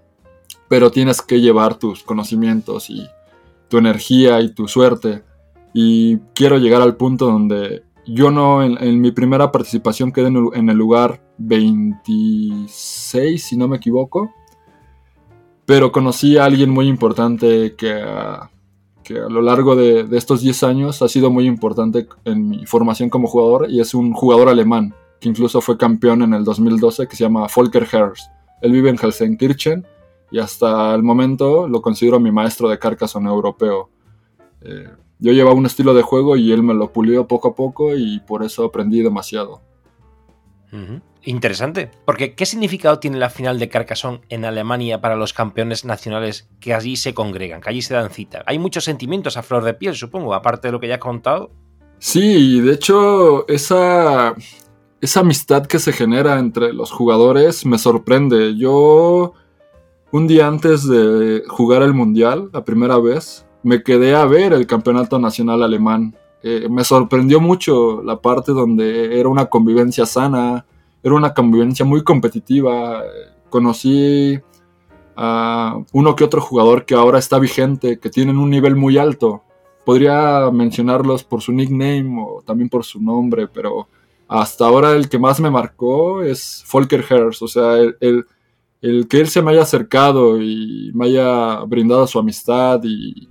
[0.69, 3.07] pero tienes que llevar tus conocimientos y
[3.69, 5.23] tu energía y tu suerte.
[5.73, 10.47] Y quiero llegar al punto donde yo no, en, mi primera participación quedé en el,
[10.55, 14.31] en el lugar 26, si no me equivoco,
[15.71, 18.05] pero conocí a alguien muy importante que...
[19.05, 23.09] Que a lo largo de, estos 10 años ha sido muy importante en mi formación
[23.09, 27.15] como jugador y es un jugador alemán que incluso fue campeón en el 2012 que
[27.15, 28.31] se llama Volker Herz.
[28.63, 29.87] Él vive en Helsenkirchen
[30.33, 33.91] y hasta el momento lo considero mi maestro de Carcassonne europeo.
[34.63, 34.89] Eh,
[35.21, 38.19] yo llevaba un estilo de juego y él me lo pulió poco a poco y
[38.27, 39.61] por eso aprendí demasiado.
[40.73, 40.99] Uh.
[41.23, 46.49] Interesante, porque ¿qué significado tiene la final de Carcassonne en Alemania para los campeones nacionales
[46.61, 48.43] que allí se congregan, que allí se dan cita?
[48.47, 51.51] Hay muchos sentimientos a flor de piel, supongo, aparte de lo que ya he contado.
[51.99, 54.35] Sí, de hecho, esa,
[55.03, 58.57] esa amistad que se genera entre los jugadores me sorprende.
[58.57, 59.35] Yo,
[60.11, 64.67] un día antes de jugar el Mundial, la primera vez, me quedé a ver el
[64.67, 66.17] campeonato nacional alemán.
[66.43, 70.65] Eh, me sorprendió mucho la parte donde era una convivencia sana,
[71.03, 73.03] era una convivencia muy competitiva.
[73.49, 74.39] Conocí
[75.17, 79.43] a uno que otro jugador que ahora está vigente, que tienen un nivel muy alto.
[79.85, 83.89] Podría mencionarlos por su nickname o también por su nombre, pero
[84.29, 87.43] hasta ahora el que más me marcó es Volker Herz.
[87.43, 88.27] O sea, el, el,
[88.83, 93.29] el que él se me haya acercado y me haya brindado su amistad y,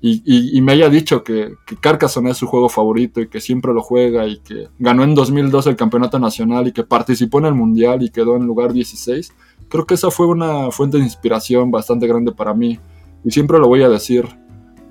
[0.00, 3.82] y, me haya dicho que, que, Carcassonne es su juego favorito y que siempre lo
[3.82, 8.02] juega y que ganó en 2002 el campeonato nacional y que participó en el mundial
[8.02, 9.32] y quedó en lugar 16,
[9.68, 12.78] creo que esa fue una fuente de inspiración bastante grande para mí
[13.24, 14.26] y siempre lo voy a decir.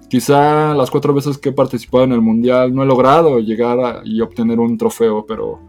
[0.09, 4.21] Quizá las cuatro veces que he participado en el mundial no he logrado llegar y
[4.21, 5.59] obtener un trofeo, pero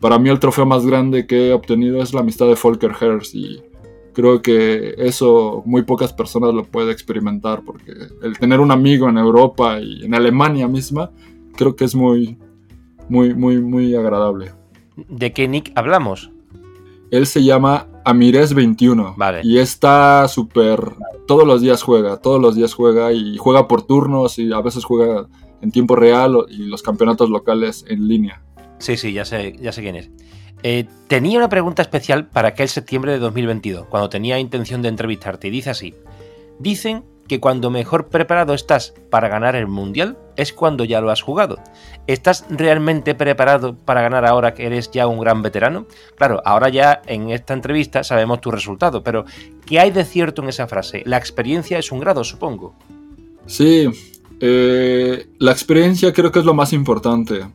[0.00, 3.34] para mí el trofeo más grande que he obtenido es la amistad de Volker Herz
[3.34, 3.62] y
[4.16, 9.18] creo que eso muy pocas personas lo pueden experimentar porque el tener un amigo en
[9.18, 11.10] Europa y en Alemania misma
[11.54, 12.38] creo que es muy,
[13.10, 14.52] muy, muy, muy agradable.
[15.10, 16.30] ¿De qué nick hablamos?
[17.10, 19.16] Él se llama Amires21.
[19.18, 19.42] Vale.
[19.44, 20.80] Y está súper...
[21.26, 24.86] Todos los días juega, todos los días juega y juega por turnos y a veces
[24.86, 25.26] juega
[25.60, 28.42] en tiempo real y los campeonatos locales en línea.
[28.78, 30.10] Sí, sí, ya sé, ya sé quién es.
[30.62, 35.48] Eh, tenía una pregunta especial para aquel septiembre de 2022, cuando tenía intención de entrevistarte,
[35.48, 35.94] y dice así.
[36.58, 41.22] Dicen que cuando mejor preparado estás para ganar el Mundial es cuando ya lo has
[41.22, 41.58] jugado.
[42.06, 45.86] ¿Estás realmente preparado para ganar ahora que eres ya un gran veterano?
[46.16, 49.24] Claro, ahora ya en esta entrevista sabemos tu resultado, pero
[49.64, 51.02] ¿qué hay de cierto en esa frase?
[51.04, 52.74] La experiencia es un grado, supongo.
[53.46, 53.88] Sí,
[54.40, 57.46] eh, la experiencia creo que es lo más importante.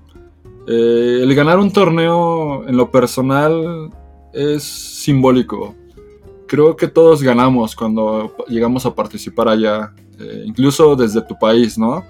[0.68, 3.90] Eh, el ganar un torneo en lo personal
[4.34, 5.76] es simbólico
[6.52, 12.04] creo que todos ganamos cuando llegamos a participar allá, eh, incluso desde tu país, ¿no?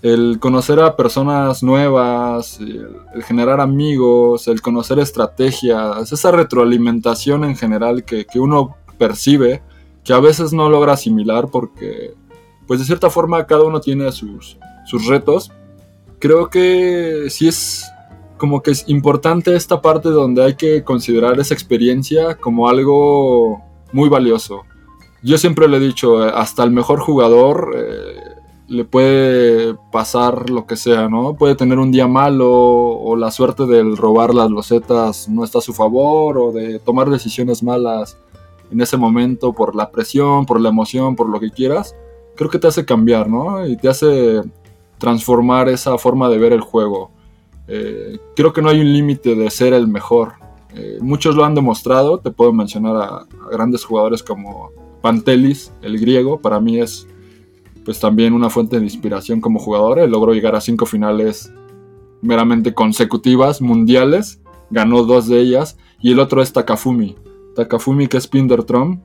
[0.00, 8.02] El conocer a personas nuevas, el, generar amigos, el conocer estrategias, esa retroalimentación en general
[8.02, 9.62] que, uno percibe,
[10.04, 12.14] que a veces no logra asimilar porque,
[12.66, 14.56] pues de cierta forma cada uno tiene sus,
[14.86, 15.52] sus retos.
[16.20, 17.90] Creo que sí es
[18.36, 24.08] como que es importante esta parte donde hay que considerar esa experiencia como algo muy
[24.08, 24.62] valioso.
[25.22, 28.14] Yo siempre le he dicho, hasta el mejor jugador eh,
[28.68, 31.34] le puede pasar lo que sea, ¿no?
[31.34, 35.62] Puede tener un día malo o la suerte de robar las losetas no está a
[35.62, 38.18] su favor o de tomar decisiones malas
[38.70, 41.96] en ese momento por la presión, por la emoción, por lo que quieras.
[42.36, 43.66] Creo que te hace cambiar, ¿no?
[43.66, 44.40] Y te hace
[45.00, 47.10] transformar esa forma de ver el juego.
[47.66, 50.34] Eh, creo que no hay un límite de ser el mejor.
[50.74, 56.40] Eh, muchos lo han demostrado, te puedo mencionar a, grandes jugadores como Pantelis, el griego,
[56.40, 57.08] para mí es
[57.84, 59.98] pues también una fuente de inspiración como jugador.
[59.98, 61.52] Él logró llegar a cinco finales
[62.20, 67.16] meramente consecutivas, mundiales, ganó dos de ellas, y el otro es Takafumi.
[67.56, 69.00] Takafumi, que es Pindertrom,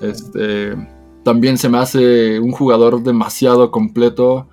[0.00, 0.74] este,
[1.22, 4.48] también se me hace un jugador demasiado completo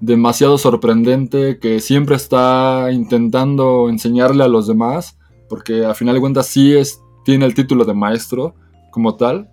[0.00, 6.46] demasiado sorprendente que siempre está intentando enseñarle a los demás, porque a final de cuentas
[6.46, 8.54] sí es, tiene el título de maestro
[8.90, 9.50] como tal.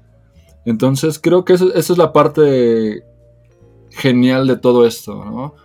[0.66, 3.04] Entonces creo que esa es la parte
[3.92, 5.56] genial de todo esto, ¿no?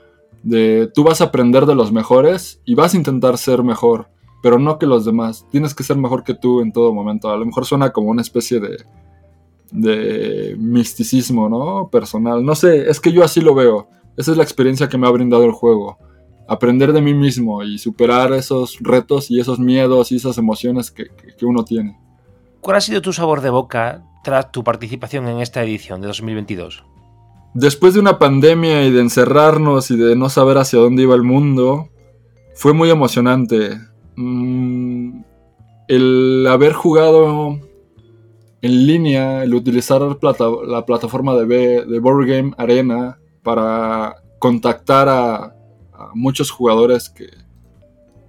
[0.42, 4.08] De tú vas a aprender de los mejores y vas a intentar ser mejor,
[4.42, 5.46] pero no que los demás.
[5.50, 7.30] Tienes que ser mejor que tú en todo momento.
[7.30, 8.78] A lo mejor suena como una especie de,
[9.72, 11.88] de misticismo, ¿no?
[11.90, 12.44] Personal.
[12.44, 13.88] No sé, es que yo así lo veo.
[14.18, 15.96] Esa es la experiencia que me ha brindado el juego.
[16.48, 21.06] Aprender de mí mismo y superar esos retos y esos miedos y esas emociones que,
[21.42, 21.96] uno tiene.
[22.60, 26.84] ¿Cuál ha sido tu sabor de boca tras tu participación en esta edición de 2022?
[27.54, 31.22] Después de una pandemia y de encerrarnos y de no saber hacia dónde iba el
[31.22, 31.88] mundo,
[32.56, 33.78] fue muy emocionante.
[34.16, 35.22] Mm,
[35.86, 37.60] el haber jugado
[38.62, 45.54] en línea, el utilizar la plataforma de, de Board Game Arena para contactar a,
[46.14, 47.28] muchos jugadores que,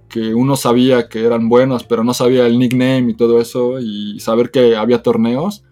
[0.08, 4.18] que uno sabía que eran buenos, pero no sabía el nickname y todo eso, y
[4.18, 5.62] saber que había torneos.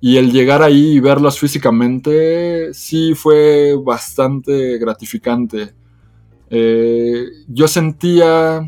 [0.00, 5.74] Y el llegar ahí y verlos físicamente sí fue bastante gratificante.
[6.48, 8.62] Eh, yo sentía,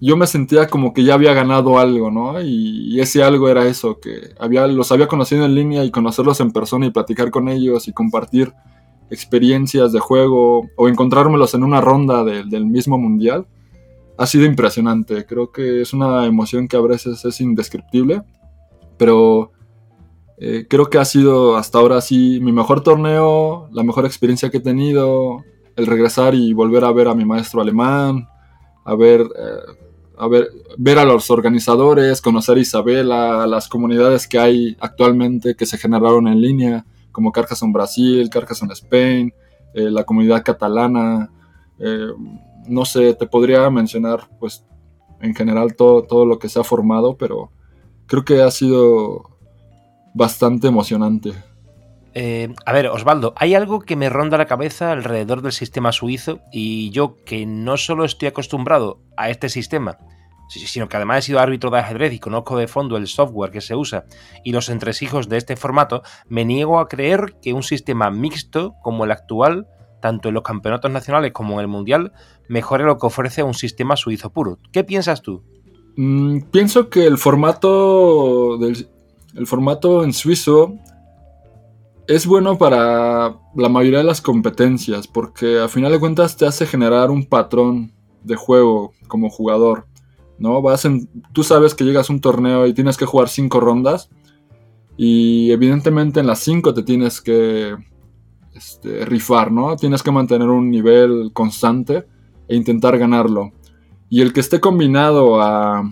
[0.00, 2.42] yo me sentía como que ya había ganado algo, ¿no?
[2.42, 6.52] Y, ese algo era eso, que había, los había conocido en línea y conocerlos en
[6.52, 8.52] persona y platicar con ellos y compartir
[9.14, 13.46] experiencias de juego o encontrármelos en una ronda del mismo mundial,
[14.16, 15.24] ha sido impresionante.
[15.24, 18.22] Creo que es una emoción que a veces es indescriptible,
[18.96, 19.52] pero
[20.38, 24.58] eh, creo que ha sido hasta ahora sí mi mejor torneo, la mejor experiencia que
[24.58, 25.44] he tenido,
[25.76, 28.28] el regresar y volver a ver a mi maestro alemán,
[28.84, 29.74] a ver, eh,
[30.16, 35.66] a ver, ver a los organizadores, conocer a Isabela, las comunidades que hay actualmente que
[35.66, 39.32] se generaron en línea como Carcassonne Brasil, Carcassonne Spain,
[39.72, 41.30] eh, la comunidad catalana,
[41.78, 42.08] eh,
[42.66, 44.66] no sé, te podría mencionar pues
[45.20, 47.52] en general todo, todo lo que se ha formado, pero
[48.06, 49.30] creo que ha sido
[50.12, 51.32] bastante emocionante.
[52.14, 56.40] Eh, a ver, Osvaldo, hay algo que me ronda la cabeza alrededor del sistema suizo
[56.52, 59.98] y yo que no solo estoy acostumbrado a este sistema,
[60.48, 63.60] sino que además he sido árbitro de ajedrez y conozco de fondo el software que
[63.60, 64.04] se usa
[64.44, 69.04] y los entresijos de este formato, me niego a creer que un sistema mixto como
[69.04, 69.66] el actual
[70.04, 72.12] tanto en los campeonatos nacionales como en el mundial,
[72.46, 74.58] mejore lo que ofrece un sistema suizo puro.
[74.70, 75.42] ¿Qué piensas tú?
[75.96, 78.86] Mm, pienso que el formato, del,
[79.34, 80.74] el formato en suizo
[82.06, 86.66] es bueno para la mayoría de las competencias, porque a final de cuentas te hace
[86.66, 87.90] generar un patrón
[88.22, 89.86] de juego como jugador.
[90.38, 90.62] ¿No?
[90.62, 94.10] Vas en, tú sabes que llegas a un torneo y tienes que jugar cinco rondas.
[94.96, 97.74] Y evidentemente en las cinco te tienes que
[98.54, 99.76] este, rifar, ¿no?
[99.76, 102.06] Tienes que mantener un nivel constante
[102.48, 103.52] e intentar ganarlo.
[104.08, 105.90] Y el que esté combinado a,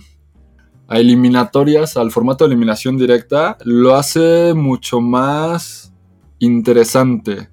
[0.86, 5.92] a eliminatorias, al formato de eliminación directa, lo hace mucho más
[6.38, 7.48] interesante.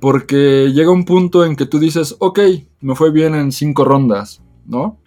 [0.00, 2.40] Porque llega un punto en que tú dices, ok,
[2.80, 4.99] me fue bien en cinco rondas, ¿no?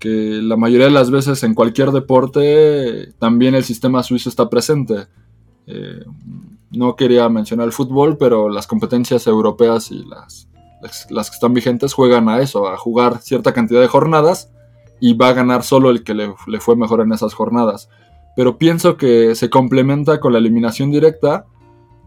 [0.00, 5.06] Que la mayoría de las veces en cualquier deporte también el sistema suizo está presente.
[5.66, 6.04] Eh,
[6.72, 10.48] no quería mencionar el fútbol, pero las competencias europeas y las,
[11.10, 14.50] las, que están vigentes juegan a eso, a jugar cierta cantidad de jornadas
[15.00, 17.88] y va a ganar solo el que le, le fue mejor en esas jornadas.
[18.36, 21.44] Pero pienso que se complementa con la eliminación directa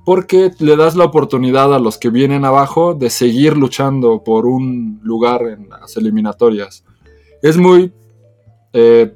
[0.05, 4.99] porque le das la oportunidad a los que vienen abajo de seguir luchando por un
[5.03, 6.83] lugar en las eliminatorias.
[7.43, 7.93] Es muy
[8.73, 9.13] eh,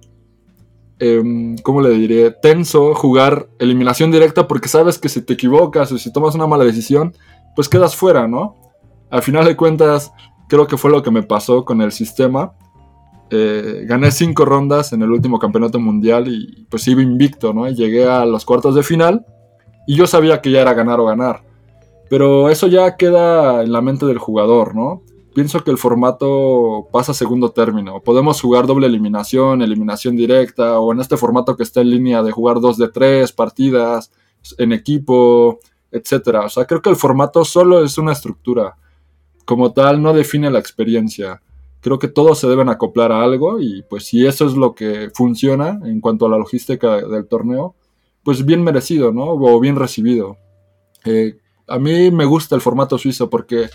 [1.00, 2.32] Em, ¿cómo le diré?
[2.32, 6.64] Tenso jugar eliminación directa porque sabes que si te equivocas o si tomas una mala
[6.64, 7.14] decisión,
[7.56, 8.56] pues quedas fuera, ¿no?
[9.12, 10.12] Al final de cuentas,
[10.50, 12.54] creo que fue lo que me pasó con el sistema.
[13.30, 17.68] Eh, gané cinco rondas en el último campeonato mundial y pues iba invicto, ¿no?
[17.68, 19.26] Y llegué a los cuartos de final
[19.86, 21.44] y yo sabía que ya era ganar o ganar.
[22.10, 25.04] Pero eso ya queda en la mente del jugador, ¿no?
[25.38, 28.02] Pienso que el formato pasa a segundo término.
[28.02, 32.32] Podemos jugar doble eliminación, eliminación directa, o en este formato que está en línea de
[32.32, 34.12] jugar dos de tres partidas
[34.58, 35.60] en equipo,
[35.92, 36.42] etcétera.
[36.42, 38.78] O sea, creo que el formato solo es una estructura.
[39.46, 41.40] Como tal, no define la experiencia.
[41.82, 45.12] Creo que todos se deben acoplar a algo y pues si eso es lo que
[45.14, 47.76] funciona en cuanto a la logística del torneo,
[48.24, 49.26] pues bien merecido, ¿no?
[49.26, 50.36] O bien recibido.
[51.06, 53.70] Eh, a mí me gusta el formato suizo porque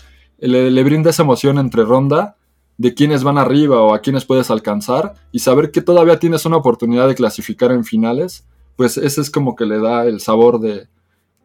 [0.47, 2.35] le, brinda esa emoción entre ronda
[2.77, 6.57] de quiénes van arriba o a quiénes puedes alcanzar y saber que todavía tienes una
[6.57, 10.87] oportunidad de clasificar en finales, pues ese es como que le da el sabor de,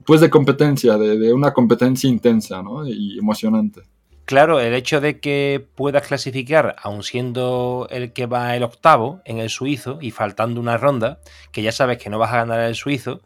[0.04, 3.82] pues de competencia, de, una competencia intensa y emocionante.
[4.24, 9.38] Claro, el hecho de que puedas clasificar, aun siendo el que va el octavo en
[9.38, 12.74] el suizo y faltando una ronda, que ya sabes que no vas a ganar el
[12.74, 13.22] suizo,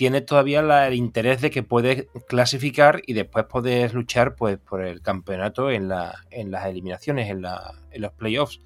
[0.00, 5.02] tienes todavía el interés de que puedes clasificar y después puedes luchar pues, por el
[5.02, 8.62] campeonato en, la, en las eliminaciones, en, la, en, los playoffs.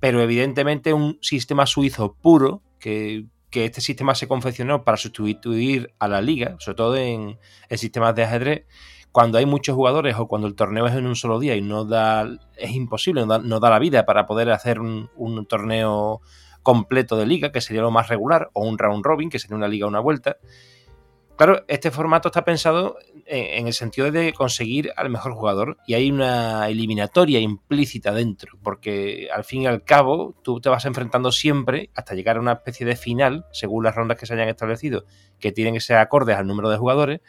[0.00, 6.08] Pero evidentemente un sistema suizo puro, que, que, este sistema se confeccionó para sustituir a
[6.08, 8.66] la liga, sobre todo en, en sistemas de ajedrez,
[9.12, 11.84] cuando hay muchos jugadores o cuando el torneo es en un solo día y no
[11.84, 16.22] da, es imposible, no da, no da la vida para poder hacer un, un torneo
[16.66, 19.68] completo de liga, que sería lo más regular, o un round robin, que sería una
[19.68, 20.38] liga una vuelta.
[21.36, 26.10] Claro, este formato está pensado en, el sentido de conseguir al mejor jugador y hay
[26.10, 31.90] una eliminatoria implícita dentro, porque al fin y al cabo tú te vas enfrentando siempre
[31.94, 35.04] hasta llegar a una especie de final, según las rondas que se hayan establecido,
[35.38, 37.20] que tienen que ser acordes al número de jugadores,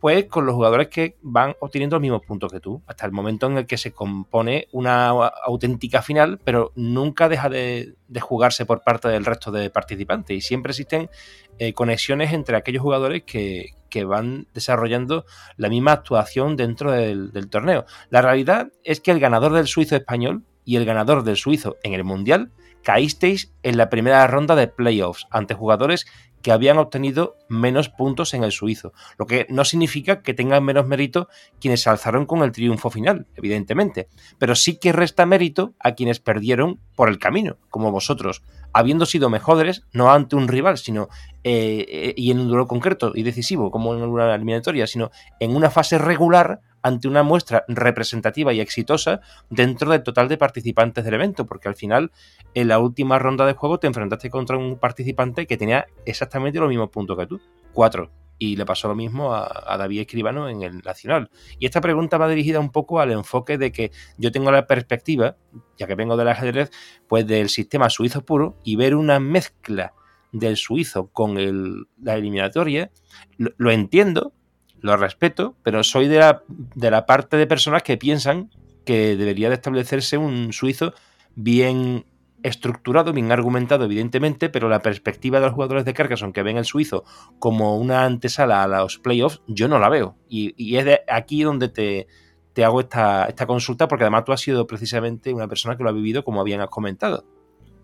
[0.00, 3.46] pues con los jugadores que van obteniendo los mismos puntos que tú, hasta el momento
[3.46, 9.08] en el que se compone una auténtica final, pero nunca deja de, jugarse por parte
[9.08, 11.10] del resto de participantes y siempre existen
[11.58, 13.74] eh, conexiones entre aquellos jugadores que,
[14.06, 15.24] van desarrollando
[15.56, 17.84] la misma actuación dentro del, del torneo.
[18.10, 21.94] La realidad es que el ganador del suizo español y el ganador del suizo en
[21.94, 26.06] el mundial caísteis en la primera ronda de playoffs ante jugadores
[26.50, 31.28] habían obtenido menos puntos en el suizo, lo que no significa que tengan menos mérito
[31.60, 34.08] quienes se alzaron con el triunfo final, evidentemente,
[34.38, 39.30] pero sí que resta mérito a quienes perdieron por el camino, como vosotros, habiendo sido
[39.30, 41.08] mejores no ante un rival, sino
[41.44, 45.56] eh, eh, y en un duelo concreto y decisivo, como en una eliminatoria, sino en
[45.56, 51.14] una fase regular ante una muestra representativa y exitosa dentro del total de participantes del
[51.14, 52.12] evento, porque al final
[52.54, 56.68] en la última ronda de juego te enfrentaste contra un participante que tenía exactamente los
[56.68, 57.40] mismos puntos que tú,
[57.72, 58.10] cuatro.
[58.40, 61.28] Y le pasó lo mismo a, David Escribano en el Nacional.
[61.58, 65.36] Y esta pregunta va dirigida un poco al enfoque de que yo tengo la perspectiva,
[65.76, 66.70] ya que vengo del ajedrez,
[67.08, 69.92] pues del sistema suizo puro y ver una mezcla
[70.30, 72.92] del suizo con la eliminatoria,
[73.36, 74.32] lo entiendo,
[74.80, 78.50] lo respeto, pero soy de la, de la parte de personas que piensan
[78.84, 80.94] que debería de establecerse un suizo
[81.34, 82.06] bien
[82.42, 86.64] estructurado, bien argumentado, evidentemente, pero la perspectiva de los jugadores de Carcassonne que ven el
[86.64, 87.04] suizo
[87.38, 90.16] como una antesala a los playoffs, yo no la veo.
[90.28, 92.06] Y, es de aquí donde te,
[92.52, 95.90] te hago esta, esta consulta porque además tú has sido precisamente una persona que lo
[95.90, 97.24] ha vivido como habían comentado.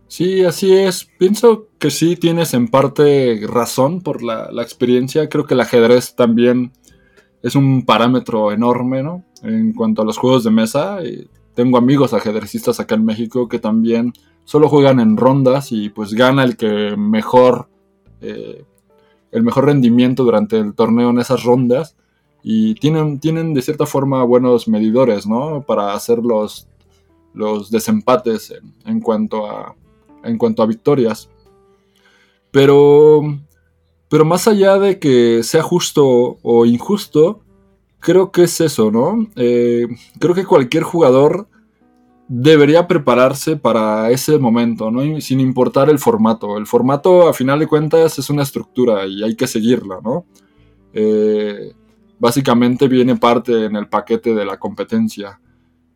[0.07, 1.09] Sí, así es.
[1.18, 5.28] Pienso que sí tienes en parte razón por la, la, experiencia.
[5.28, 6.72] Creo que el ajedrez también
[7.45, 9.22] es un parámetro enorme, ¿no?
[9.42, 10.99] En cuanto a los juegos de mesa.
[11.55, 14.12] Tengo amigos ajedrecistas acá en México que también
[14.45, 17.68] solo juegan en rondas y pues gana el que mejor,
[18.20, 18.64] eh,
[19.30, 21.97] el mejor rendimiento durante el torneo en esas rondas.
[22.42, 25.62] Y tienen, tienen de cierta forma buenos medidores, ¿no?
[25.62, 26.66] Para hacer los,
[27.34, 28.55] los desempates
[28.86, 29.76] en cuanto a
[30.24, 31.28] en cuanto a victorias.
[32.51, 33.38] Pero,
[34.14, 37.42] pero más allá de que sea justo o injusto,
[37.98, 39.26] creo que es eso, ¿no?
[39.34, 39.88] Eh,
[40.20, 41.48] creo que cualquier jugador
[42.28, 45.20] debería prepararse para ese momento, ¿no?
[45.20, 46.58] sin importar el formato.
[46.58, 50.26] El formato, a final de cuentas, es una estructura y hay que seguirla, ¿no?
[50.92, 51.72] Eh,
[52.20, 55.40] básicamente viene parte en el paquete de la competencia.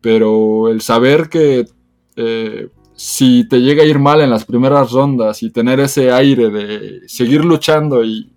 [0.00, 1.66] Pero el saber que
[2.16, 2.68] eh,
[2.98, 7.02] si te llega a ir mal en las primeras rondas y tener ese aire de
[7.06, 8.34] seguir luchando y,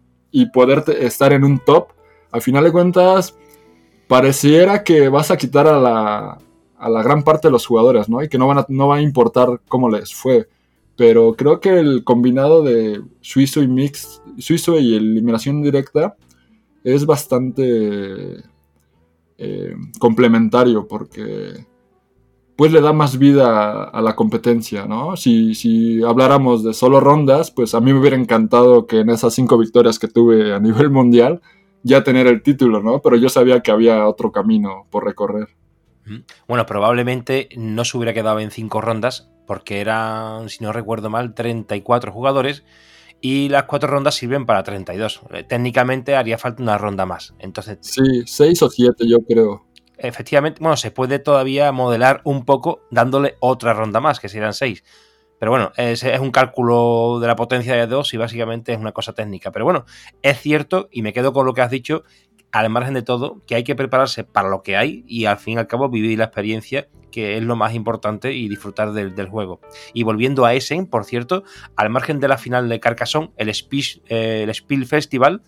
[0.53, 1.87] poder estar en un top,
[2.31, 3.35] al final de cuentas
[4.07, 6.37] pareciera que vas a quitar a la,
[6.77, 8.21] a la gran parte de los jugadores, ¿no?
[8.21, 10.47] Y que no, van no va a importar cómo les fue.
[10.95, 16.15] Pero creo que el combinado de suizo y mix, suizo y eliminación directa
[16.83, 18.43] es bastante
[19.39, 21.65] eh, complementario porque
[22.61, 25.17] pues le da más vida a la competencia, ¿no?
[25.17, 29.33] Si, si, habláramos de solo rondas, pues a mí me hubiera encantado que en esas
[29.33, 31.41] cinco victorias que tuve a nivel mundial
[31.81, 33.01] ya tener el título, ¿no?
[33.01, 35.47] Pero yo sabía que había otro camino por recorrer.
[36.47, 41.33] Bueno, probablemente no se hubiera quedado en cinco rondas, porque eran, si no recuerdo mal,
[41.33, 42.63] 34 jugadores
[43.21, 45.21] y las cuatro rondas sirven para 32.
[45.31, 47.33] Eh, técnicamente haría falta una ronda más.
[47.39, 49.65] Entonces, sí, seis o siete yo creo
[50.01, 54.83] efectivamente, bueno, se puede todavía modelar un poco dándole otra ronda más, que serían seis.
[55.39, 58.91] Pero bueno, es, es, un cálculo de la potencia de dos y básicamente es una
[58.91, 59.51] cosa técnica.
[59.51, 59.85] Pero bueno,
[60.21, 62.03] es cierto, y me quedo con lo que has dicho,
[62.51, 65.55] al margen de todo, que hay que prepararse para lo que hay y al fin
[65.55, 69.61] y al cabo vivir la experiencia, que es lo más importante, y disfrutar del, juego.
[69.93, 71.43] Y volviendo a Essen, por cierto,
[71.75, 75.41] al margen de la final de Carcassonne, el, Spiel, eh, el Spiel Festival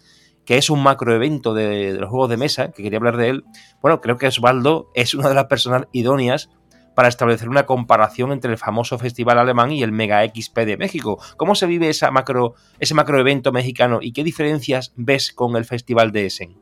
[0.46, 3.44] que es un macroevento de, de los juegos de mesa, que quería hablar de él,
[3.82, 6.50] bueno, creo que Osvaldo es una de las personas idóneas
[6.96, 11.20] para establecer una comparación entre el famoso festival alemán y el Mega XP de México.
[11.38, 16.12] ¿Cómo se vive esa macro, ese macroevento mexicano y qué diferencias ves con el festival
[16.12, 16.56] de Essen?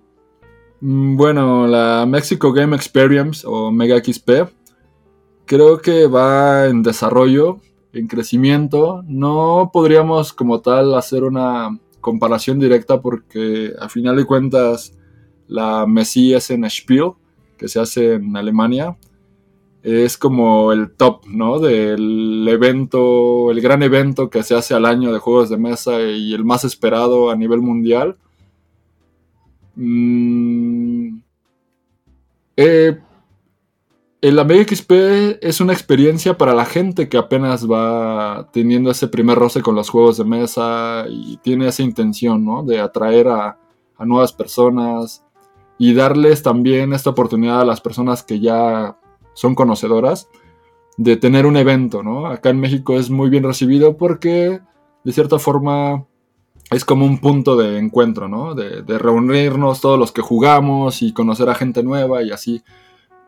[0.82, 4.30] Mm, bueno, la Mexico Game Experience o Mega XP
[5.46, 7.60] creo que va en desarrollo,
[7.94, 9.04] en crecimiento.
[9.06, 14.97] No podríamos como tal hacer una comparación directa porque a final de cuentas
[15.47, 17.12] la Messi en Spiel,
[17.58, 18.97] que se hace en Alemania,
[19.84, 21.60] es como el top, ¿no?
[21.60, 26.34] Del evento, el gran evento que se hace al año de juegos de mesa y
[26.34, 28.18] el más esperado a nivel mundial.
[29.76, 31.20] Mm,
[32.58, 32.99] eh,
[34.22, 34.91] el Amiga XP
[35.41, 39.89] es una experiencia para la gente que apenas va teniendo ese primer roce con los
[39.89, 42.63] juegos de mesa y tiene esa intención, ¿no?
[42.63, 43.57] De atraer a,
[43.99, 45.24] nuevas personas
[45.78, 48.97] y darles también esta oportunidad a las personas que ya
[49.34, 50.28] son conocedoras
[50.97, 52.26] de tener un evento, ¿no?
[52.26, 54.59] Acá en México es muy bien recibido porque
[55.03, 56.07] de cierta forma
[56.72, 58.55] es como un punto de encuentro, ¿no?
[58.55, 62.63] De reunirnos todos los que jugamos y conocer a gente nueva y así.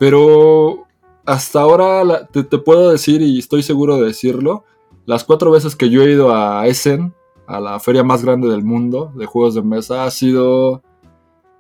[0.04, 0.86] Pero
[1.26, 4.66] hasta ahora te, puedo decir, y estoy seguro de decirlo,
[5.06, 7.14] las cuatro veces que yo he ido a Essen,
[7.48, 10.82] a la feria más grande del mundo de juegos de mesa, ha sido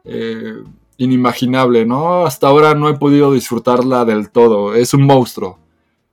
[0.03, 0.61] eh,
[0.97, 2.25] inimaginable, ¿no?
[2.25, 4.75] Hasta ahora no he podido disfrutarla del todo.
[4.75, 5.59] Es un monstruo.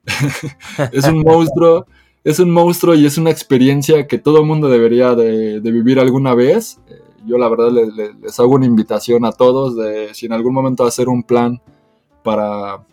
[0.92, 1.84] es un monstruo.
[2.22, 6.36] Es un monstruo y es una experiencia que todo el mundo debería de, vivir alguna
[6.36, 6.78] vez.
[6.86, 10.84] Eh, yo la verdad les, hago una invitación a todos de si en algún momento
[10.84, 11.60] hacer un plan
[12.22, 12.84] para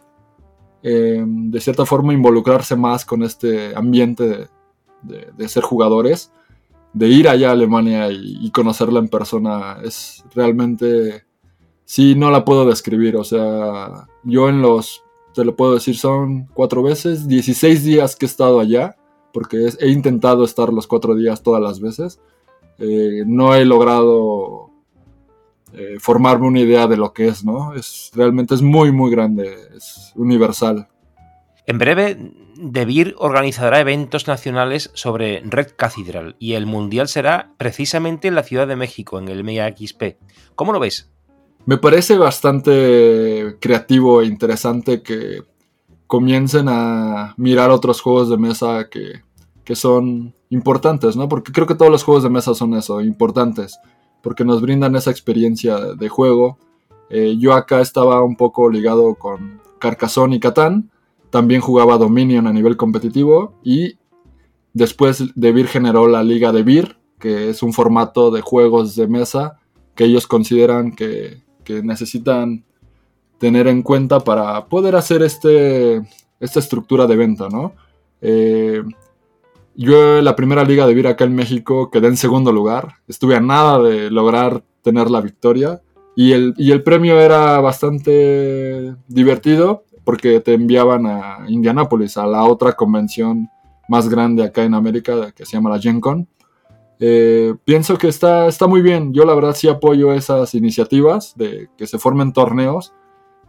[0.84, 4.48] eh, de cierta forma involucrarse más con este ambiente
[5.02, 6.32] de, ser jugadores,
[6.94, 11.26] de ir allá a Alemania y, conocerla en persona, es realmente,
[11.84, 15.04] sí, no la puedo describir, o sea, yo en los,
[15.34, 18.96] te lo puedo decir, son cuatro veces, 16 días que he estado allá,
[19.34, 22.20] porque he intentado estar los cuatro días todas las veces,
[22.80, 24.67] eh, no he logrado
[25.74, 27.74] eh, formarme una idea de lo que es, ¿no?
[27.74, 30.88] Es, realmente es muy, muy grande, es universal.
[31.66, 32.18] En breve,
[32.56, 38.68] Debir organizará eventos nacionales sobre Red Cathedral y el mundial será precisamente en la Ciudad
[38.68, 40.18] de México, en el MEA XP.
[40.56, 41.12] ¿Cómo lo ves?
[41.68, 45.44] me parece bastante creativo e interesante que
[46.08, 49.22] comiencen a mirar otros juegos de mesa que,
[49.66, 51.28] que son importantes, ¿no?
[51.28, 53.78] Porque creo que todos los juegos de mesa son eso, importantes,
[54.28, 56.58] porque nos brindan esa experiencia de juego.
[57.10, 60.92] Eh, yo acá estaba un poco ligado con Carcassonne y Catán,
[61.30, 63.96] también jugaba Dominion a nivel competitivo y
[64.74, 69.08] después de Vir generó la Liga de Vir, que es un formato de juegos de
[69.08, 69.62] mesa
[69.96, 72.66] que ellos consideran que, necesitan
[73.38, 76.02] tener en cuenta para poder hacer este,
[76.42, 77.76] esta estructura de venta, ¿no?
[78.20, 78.84] Eh,
[79.78, 82.96] yo la primera liga de Vir acá en México quedé en segundo lugar.
[83.08, 85.82] Estuve a nada de lograr tener la victoria.
[86.16, 92.74] Y el, el premio era bastante divertido porque te enviaban a Indianápolis, a la otra
[92.74, 93.50] convención
[93.88, 96.28] más grande acá en América que se llama la Gen Con.
[97.00, 99.14] Eh, pienso que está, está muy bien.
[99.14, 102.94] Yo la verdad sí apoyo esas iniciativas de que se formen torneos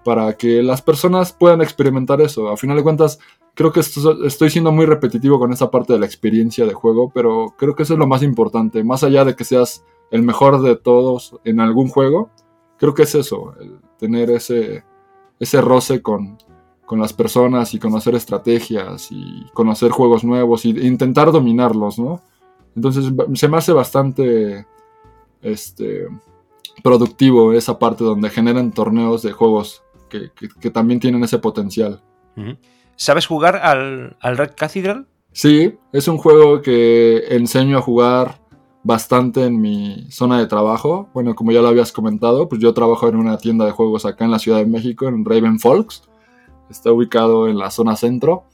[0.08, 2.48] para que las personas puedan experimentar eso.
[2.48, 3.18] A final de cuentas,
[3.52, 7.54] creo que estoy siendo muy repetitivo con esa parte de la experiencia de juego, pero
[7.58, 8.82] creo que eso es lo más importante.
[8.82, 12.30] Más allá de que seas el mejor de todos en algún juego,
[12.78, 13.52] creo que es eso,
[13.98, 14.82] tener ese,
[15.38, 16.38] ese roce con,
[16.86, 22.22] con las personas y conocer estrategias y conocer juegos nuevos e intentar dominarlos, ¿no?
[22.74, 24.66] Entonces se me hace bastante
[25.42, 26.06] este,
[26.82, 32.00] productivo esa parte donde generan torneos de juegos que, también tienen ese potencial.
[32.96, 35.06] ¿Sabes jugar al, Red Cathedral?
[35.32, 38.40] Sí, es un juego que enseño a jugar
[38.82, 41.08] bastante en mi zona de trabajo.
[41.14, 44.24] Bueno, como ya lo habías comentado, pues yo trabajo en una tienda de juegos acá
[44.24, 46.08] en la Ciudad de México, en Raven Folks.
[46.70, 48.44] Está ubicado en la zona centro.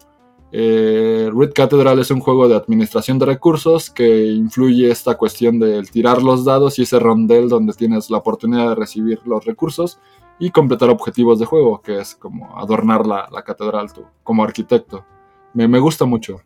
[0.53, 5.91] Eh, Red Cathedral es un juego de administración de recursos que influye esta cuestión del
[5.91, 9.99] tirar los dados y ese rondel donde tienes la oportunidad de recibir los recursos
[10.39, 15.05] y completar objetivos de juego, que es como adornar la, catedral tú, como arquitecto.
[15.53, 16.41] Me, me, gusta mucho.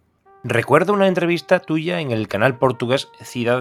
[0.45, 3.61] Recuerdo una entrevista tuya en el canal portugués Ciudad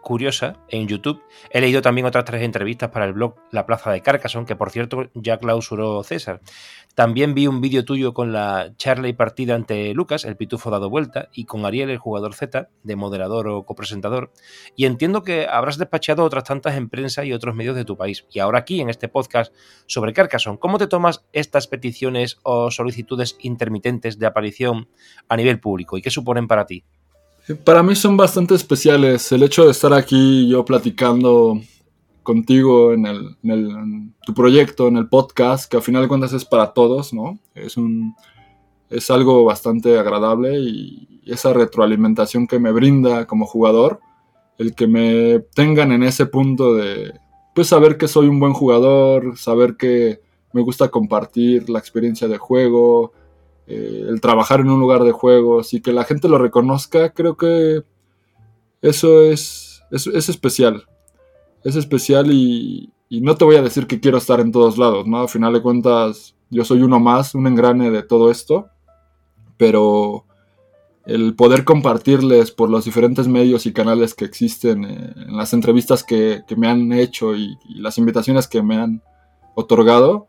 [0.00, 1.20] Curiosa en YouTube.
[1.50, 4.70] He leído también otras tres entrevistas para el blog La Plaza de Carcassonne, que por
[4.70, 6.40] cierto ya clausuró César.
[6.94, 10.88] También vi un vídeo tuyo con la charla y partida ante Lucas, el pitufo dado
[10.88, 14.30] vuelta, y con Ariel, el jugador Z, de moderador o copresentador.
[14.76, 18.26] Y entiendo que habrás despachado otras tantas en prensa y otros medios de tu país.
[18.30, 19.52] Y ahora aquí, en este podcast
[19.86, 24.88] sobre Carcassonne, ¿cómo te tomas estas peticiones o solicitudes intermitentes de aparición
[25.28, 26.84] a nivel público qué suponen para ti?
[27.64, 29.32] Para mí son bastante especiales.
[29.32, 31.58] El hecho de estar aquí yo platicando
[32.22, 36.72] contigo en, el, tu proyecto, en el podcast, que al final de cuentas es para
[36.72, 37.38] todos, ¿no?
[37.54, 38.14] Es, un,
[38.90, 44.00] es algo bastante agradable y esa retroalimentación que me brinda como jugador,
[44.58, 47.14] el que me tengan en ese punto de,
[47.54, 50.20] pues saber que soy un buen jugador, saber que
[50.52, 53.12] me gusta compartir la experiencia de juego,
[53.66, 57.36] eh, el trabajar en un lugar de juegos y que la gente lo reconozca, creo
[57.36, 57.82] que
[58.82, 60.86] eso es, es, es especial
[61.64, 65.20] es especial y, no te voy a decir que quiero estar en todos lados, ¿no?
[65.20, 68.66] Al final de cuentas, yo soy uno más, un engrane de todo esto,
[69.56, 70.24] pero
[71.06, 76.42] el poder compartirles por los diferentes medios y canales que existen, eh, las entrevistas que,
[76.56, 79.00] me han hecho y, las invitaciones que me han
[79.54, 80.26] otorgado,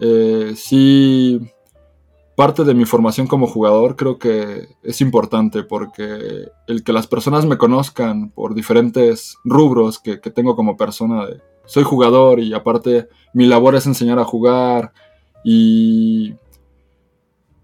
[0.00, 1.40] eh, sí
[2.36, 7.46] parte de mi formación como jugador creo que es importante porque el que las personas
[7.46, 13.46] me conozcan por diferentes rubros que, tengo como persona, de, soy jugador y aparte mi
[13.46, 14.92] labor es enseñar a jugar
[15.44, 16.34] y,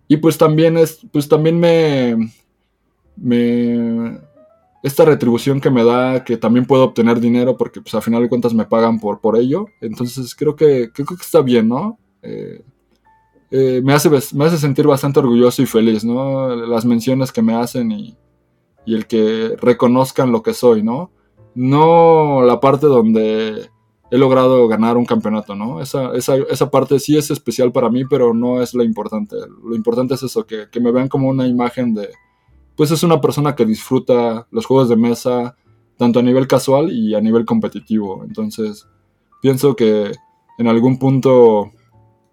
[0.06, 2.32] y pues también es, pues también me,
[3.16, 4.20] me,
[4.82, 8.28] esta retribución que me da, que también puedo obtener dinero porque pues a final de
[8.28, 11.98] cuentas me pagan por, por ello, entonces creo que, creo que está bien, ¿no?
[12.22, 12.62] Eh,
[13.50, 16.54] eh, me, hace, me hace sentir bastante orgulloso y feliz, ¿no?
[16.54, 18.16] Las menciones que me hacen y,
[18.86, 21.12] el que reconozcan lo que soy, ¿no?
[21.54, 23.70] No la parte donde
[24.10, 25.80] he logrado ganar un campeonato, ¿no?
[25.80, 29.36] Esa, esa, parte sí es especial para mí, pero no es lo importante.
[29.64, 32.08] Lo importante es eso, que, que me vean como una imagen de,
[32.74, 35.54] pues es una persona que disfruta los juegos de mesa,
[35.96, 38.24] tanto a nivel casual y a nivel competitivo.
[38.24, 38.88] Entonces,
[39.40, 40.10] pienso que
[40.58, 41.70] en algún punto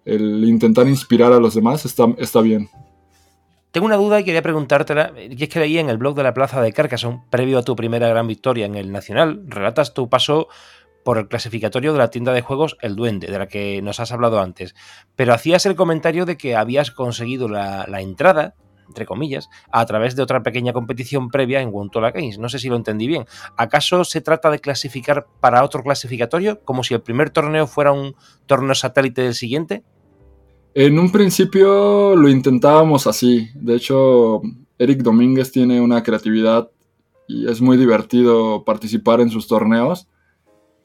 [0.07, 2.69] el intentar inspirar a los demás está, está bien.
[3.71, 6.33] Tengo una duda y quería preguntártela, y es que leí en el blog de la
[6.33, 10.47] Plaza de Carcassonne, previo a tu primera gran victoria en el Nacional, relatas tu paso
[11.03, 14.11] por el clasificatorio de la tienda de juegos El Duende, de la que nos has
[14.11, 14.73] hablado antes,
[15.15, 18.55] pero hacías el comentario de que habías conseguido la, entrada
[18.87, 22.39] entre comillas, a través de otra pequeña competición previa en Wontola Games.
[22.39, 23.25] No sé si lo entendí bien.
[23.57, 28.15] ¿Acaso se trata de clasificar para otro clasificatorio, como si el primer torneo fuera un
[28.45, 29.83] torneo satélite del siguiente?
[30.79, 33.49] En un principio lo intentábamos así.
[33.55, 34.43] De hecho,
[34.77, 36.69] Eric Domínguez tiene una creatividad
[37.27, 40.07] y es muy divertido participar en sus torneos.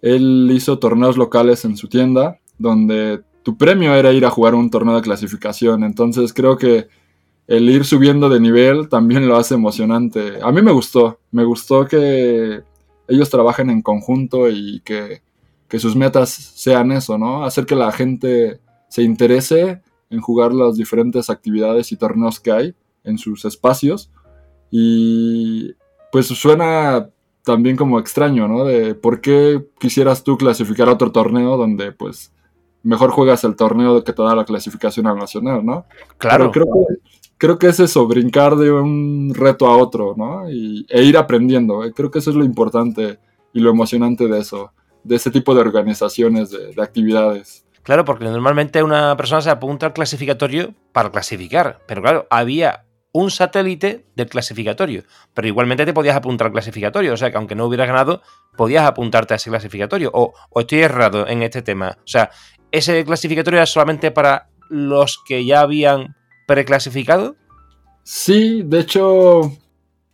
[0.01, 4.71] Él hizo torneos locales en su tienda, donde tu premio era ir a jugar un
[4.71, 5.85] torneo de clasificación.
[5.85, 6.89] Entonces creo que
[7.47, 10.39] el ir subiendo de nivel también lo hace emocionante.
[10.43, 12.63] A mí me gustó, me gustó que
[13.09, 15.21] ellos trabajen en conjunto y que,
[15.69, 17.45] que sus metas sean eso, ¿no?
[17.45, 18.59] Hacer que la gente
[18.93, 19.81] se interese
[20.11, 22.75] en jugar las diferentes actividades y torneos que hay
[23.05, 24.11] en sus espacios.
[24.71, 25.73] Y
[26.13, 27.09] pues suena
[27.43, 28.67] también como extraño, ¿no?
[28.67, 32.35] De por qué quisieras tú clasificar a otro torneo donde pues
[32.83, 35.87] mejor juegas el torneo que te da la clasificación al nacional, ¿no?
[36.19, 36.51] Claro.
[36.51, 37.01] creo que,
[37.39, 40.51] creo que es eso, brincar de un reto a otro, ¿no?
[40.51, 41.83] Y, e ir aprendiendo.
[41.83, 41.95] ¿eh?
[41.95, 43.19] Creo que eso es lo importante
[43.55, 44.71] y lo emocionante de eso,
[45.03, 47.65] de ese tipo de organizaciones, de actividades.
[47.83, 53.31] Claro, porque normalmente una persona se apunta al clasificatorio para clasificar, pero claro, había un
[53.31, 55.03] satélite del clasificatorio,
[55.35, 58.23] pero igualmente te podías apuntar al clasificatorio, o sea que aunque no hubieras ganado,
[58.57, 62.31] podías apuntarte a ese clasificatorio, o, estoy errado en este tema, o sea,
[62.71, 66.17] ese clasificatorio era solamente para los que ya habían
[66.47, 67.37] preclasificado.
[68.03, 69.53] Sí, de hecho,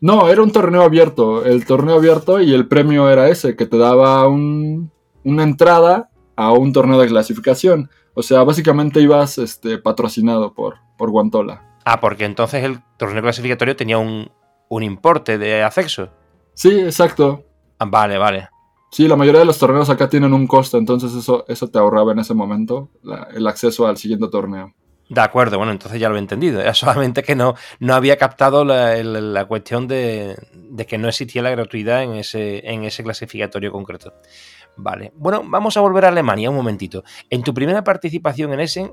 [0.00, 3.78] no, era un torneo abierto, el torneo abierto y el premio era ese, que te
[3.78, 7.90] daba una entrada a un torneo de clasificación.
[8.14, 11.64] O sea, básicamente ibas este, patrocinado por, por Guantola.
[11.84, 14.30] Ah, porque entonces el torneo clasificatorio tenía un,
[14.70, 16.10] importe de acceso.
[16.54, 17.44] Sí, exacto.
[17.80, 18.48] Ah, vale, vale.
[18.92, 22.12] Sí, la mayoría de los torneos acá tienen un costo, entonces eso, eso te ahorraba
[22.12, 22.88] en ese momento
[23.34, 24.72] el acceso al siguiente torneo.
[25.08, 26.60] De acuerdo, bueno, entonces ya lo he entendido.
[26.60, 31.50] Era solamente que no, no había captado la, cuestión de, de, que no existía la
[31.50, 34.14] gratuidad en ese, en ese clasificatorio concreto.
[34.78, 35.12] Vale.
[35.16, 37.02] Bueno, vamos a volver a Alemania un momentito.
[37.28, 38.92] En tu primera participación en Essen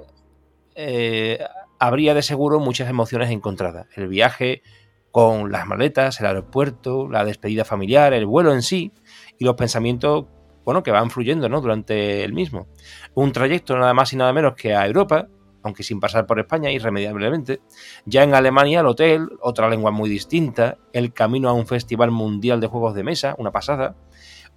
[0.74, 1.40] eh,
[1.78, 3.86] habría de seguro muchas emociones encontradas.
[3.96, 4.64] El viaje
[5.12, 8.92] con las maletas, el aeropuerto, la despedida familiar, el vuelo en sí
[9.38, 10.26] y los pensamientos
[10.66, 12.68] bueno, que van fluyendo durante el mismo.
[13.14, 15.28] Un trayecto nada más y nada menos que a Europa,
[15.62, 17.62] aunque sin pasar por España irremediablemente.
[18.06, 22.60] Ya en Alemania el hotel, otra lengua muy distinta, el camino a un festival mundial
[22.60, 23.96] de juegos de mesa, una pasada,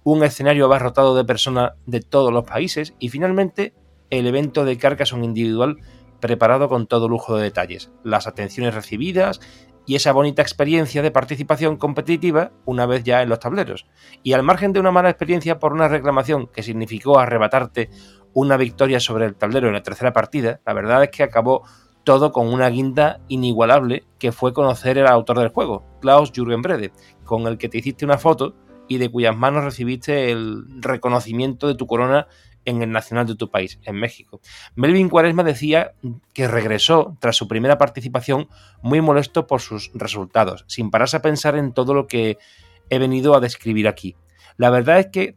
[0.03, 3.73] un escenario abarrotado de personas de todos los países y finalmente
[4.09, 5.77] el evento de Carcassonne individual
[6.19, 9.39] preparado con todo lujo de detalles, las atenciones recibidas
[9.85, 13.87] y esa bonita experiencia de participación competitiva una vez ya en los tableros.
[14.21, 17.89] Y al margen de una mala experiencia por una reclamación que significó arrebatarte
[18.33, 21.63] una victoria sobre el tablero en la tercera partida, la verdad es que acabó
[22.03, 26.91] todo con una guinda inigualable que fue conocer al autor del juego, Klaus Jürgen Brede,
[27.23, 28.55] con el que te hiciste una foto
[28.89, 32.27] y de cuyas manos recibiste el reconocimiento de tu corona
[32.65, 34.41] en el nacional de tu país, en México.
[34.75, 35.93] Melvin Cuaresma decía
[36.33, 38.49] que regresó tras su primera participación
[38.81, 42.37] muy molesto por sus resultados, sin pararse a pensar en todo lo que
[42.89, 44.15] he venido a describir aquí.
[44.57, 45.35] La verdad es que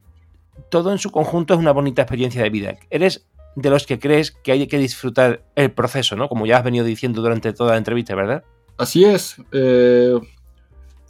[0.68, 2.76] todo en su conjunto es una bonita experiencia de vida.
[2.90, 6.28] Eres de los que crees que hay que disfrutar el proceso, ¿no?
[6.28, 8.44] Como ya has venido diciendo durante toda la entrevista, ¿verdad?
[8.78, 9.36] Así es.
[9.52, 10.18] Eh,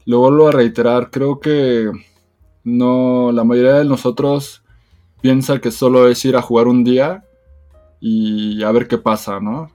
[0.05, 1.11] lo vuelvo a reiterar.
[1.11, 1.91] Creo que
[2.65, 4.63] no, la mayoría de nosotros
[5.21, 7.25] piensa que solo es ir a jugar un día
[8.01, 9.71] y a ver qué pasa, ¿no?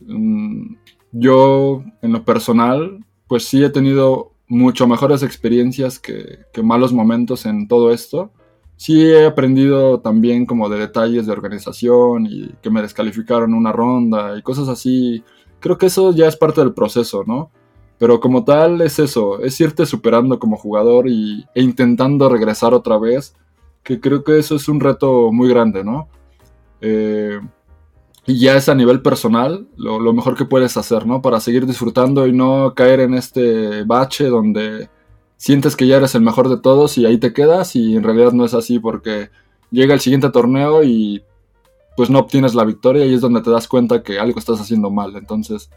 [0.00, 0.76] Mm,
[1.12, 7.46] yo, en lo personal, pues sí he tenido mucho mejores experiencias que, que, malos momentos
[7.46, 8.30] en todo esto.
[8.76, 14.38] Sí he aprendido también como de detalles de organización y que me descalificaron una ronda
[14.38, 15.22] y cosas así.
[15.60, 17.50] Creo que eso ya es parte del proceso, ¿no?
[18.00, 22.96] Pero como tal es eso, es irte superando como jugador y, e intentando regresar otra
[22.96, 23.36] vez,
[23.82, 26.08] que creo que eso es un reto muy grande, ¿no?
[26.80, 27.38] Eh,
[28.24, 31.20] y ya es a nivel personal lo, mejor que puedes hacer, ¿no?
[31.20, 34.88] Para seguir disfrutando y no caer en este bache donde
[35.36, 38.32] sientes que ya eres el mejor de todos y ahí te quedas y en realidad
[38.32, 39.28] no es así porque
[39.70, 41.22] llega el siguiente torneo y
[41.98, 44.90] pues no obtienes la victoria y es donde te das cuenta que algo estás haciendo
[44.90, 45.16] mal.
[45.16, 45.68] Entonces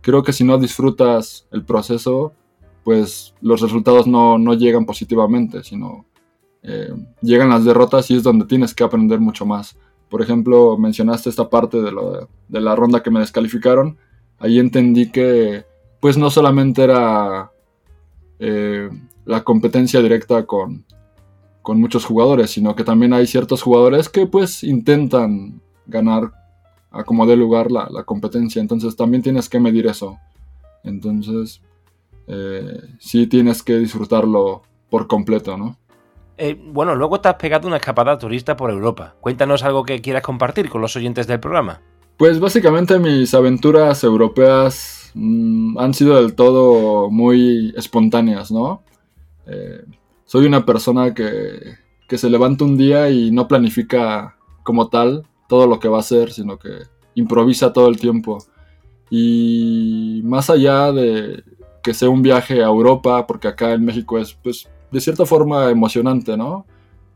[0.00, 2.32] creo que si no disfrutas el proceso,
[2.84, 6.06] pues los resultados no, llegan positivamente, sino
[6.62, 9.76] eh, llegan las derrotas y es donde tienes que aprender mucho más.
[10.08, 11.92] Por ejemplo, mencionaste esta parte de,
[12.48, 13.98] de la ronda que me descalificaron.
[14.38, 15.64] Ahí entendí que
[16.00, 17.50] pues no solamente era
[18.38, 18.88] eh,
[19.24, 20.84] la competencia directa con,
[21.62, 26.32] con muchos jugadores, sino que también hay ciertos jugadores que pues intentan ganar
[26.90, 28.60] a como dé lugar la, la, competencia.
[28.60, 30.18] Entonces también tienes que medir eso.
[30.84, 31.60] Entonces,
[32.26, 35.76] eh, sí tienes que disfrutarlo por completo, ¿no?
[36.36, 39.16] Eh, bueno, luego te has pegado una escapada turista por Europa.
[39.20, 41.80] Cuéntanos algo que quieras compartir con los oyentes del programa.
[42.16, 48.82] Pues básicamente mis aventuras europeas mmm, han sido del todo muy espontáneas, ¿no?
[49.46, 49.84] Eh,
[50.24, 51.76] soy una persona que,
[52.06, 56.00] que, se levanta un día y no planifica como tal todo lo que va a
[56.00, 56.70] hacer, sino que
[57.14, 58.38] improvisa todo el tiempo.
[59.10, 61.42] Y más allá de
[61.82, 65.70] que sea un viaje a Europa, porque acá en México es pues de cierta forma
[65.70, 66.66] emocionante, ¿no?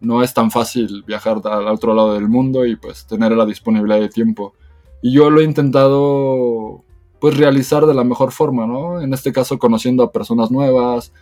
[0.00, 4.00] No es tan fácil viajar al otro lado del mundo y pues tener la disponibilidad
[4.00, 4.54] de tiempo.
[5.00, 6.82] Y yo lo he intentado
[7.20, 9.00] pues realizar de la mejor forma, ¿no?
[9.00, 11.12] En este caso conociendo a personas nuevas,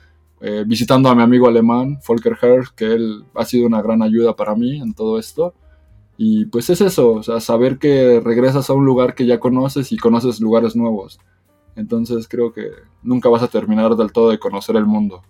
[0.40, 4.34] eh, visitando a mi amigo alemán, Volker Herr, que él ha sido una gran ayuda
[4.34, 5.52] para mí en todo esto.
[6.23, 10.39] Y pues es eso, saber que regresas a un lugar que ya conoces y conoces
[10.39, 11.18] lugares nuevos.
[11.77, 15.23] Entonces creo que nunca vas a terminar del todo de conocer el mundo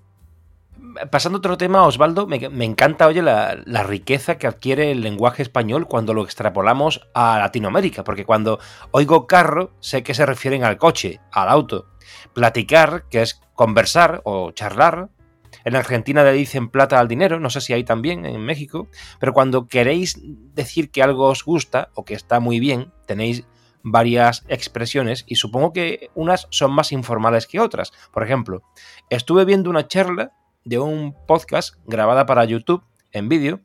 [1.08, 5.02] pasando a otro tema, Osvaldo, me, me encanta, oye, la, la, riqueza que adquiere el
[5.02, 8.58] lenguaje español cuando lo extrapolamos a Latinoamérica, porque cuando
[8.90, 11.86] oigo carro, sé que se refieren al coche, al auto.
[12.34, 15.10] Platicar, que es conversar o charlar.
[15.64, 18.88] En Argentina le dicen plata al dinero, no sé si hay también en México,
[19.18, 20.18] pero cuando queréis
[20.54, 23.44] decir que algo os gusta o que está muy bien, tenéis
[23.82, 27.92] varias expresiones y supongo que unas son más informales que otras.
[28.12, 28.62] Por ejemplo,
[29.08, 30.32] estuve viendo una charla
[30.64, 33.60] de un podcast grabada para YouTube en vídeo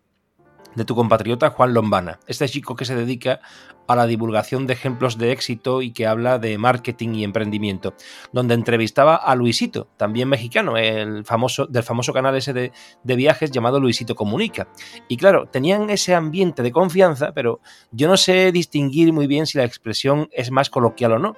[0.75, 3.39] de tu compatriota Juan Lombana, este chico que se dedica
[3.87, 7.93] a la divulgación de ejemplos de éxito y que habla de marketing y emprendimiento,
[8.31, 12.71] donde entrevistaba a Luisito, también mexicano, el famoso, del famoso canal ese de,
[13.03, 14.67] de viajes llamado Luisito Comunica.
[15.07, 17.59] Y claro, tenían ese ambiente de confianza, pero
[17.91, 21.35] yo no sé distinguir muy bien si la expresión es más coloquial o no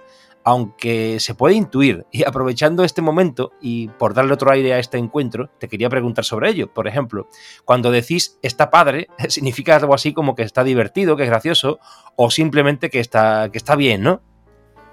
[0.48, 2.06] aunque se puede intuir.
[2.18, 6.24] Y aprovechando este momento y por darle otro aire a este encuentro, te quería preguntar
[6.24, 6.74] sobre ello.
[6.74, 7.28] Por ejemplo,
[7.66, 11.80] cuando decís está padre, significa algo así como que está divertido, que es gracioso,
[12.16, 14.22] o simplemente que está, que está bien, ¿no?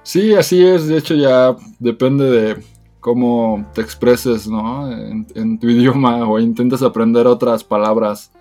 [0.02, 0.88] Sí, así es.
[0.88, 2.62] De hecho, ya depende de
[2.98, 4.90] cómo te expreses, ¿no?
[4.90, 8.32] En, tu idioma o intentes aprender otras palabras.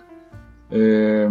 [0.70, 1.28] Eh,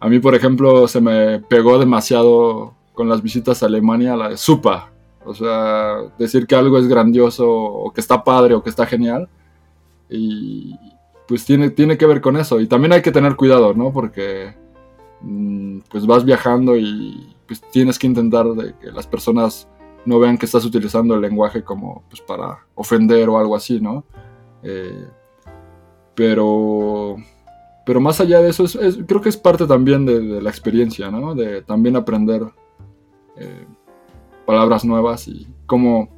[0.00, 4.36] a mí, por ejemplo, se me pegó demasiado con las visitas a Alemania la de
[4.36, 4.92] supa.
[5.28, 9.28] O sea, decir que algo es grandioso o que está padre o que está genial.
[10.08, 10.74] Y
[11.28, 12.60] pues tiene, tiene que ver con eso.
[12.60, 13.92] Y también hay que tener cuidado, ¿no?
[13.92, 14.54] Porque
[15.20, 19.68] mm, pues vas viajando y pues tienes que intentar de que las personas
[20.06, 24.04] no vean que estás utilizando el lenguaje como pues para ofender o algo así, ¿no?
[24.62, 25.06] Eh,
[26.14, 27.16] pero
[27.84, 31.10] pero más allá de eso, es, creo que es parte también de, de, la experiencia,
[31.10, 31.34] ¿no?
[31.34, 32.42] De también aprender
[33.36, 33.66] eh,
[34.48, 36.08] palabras nuevas y cómo,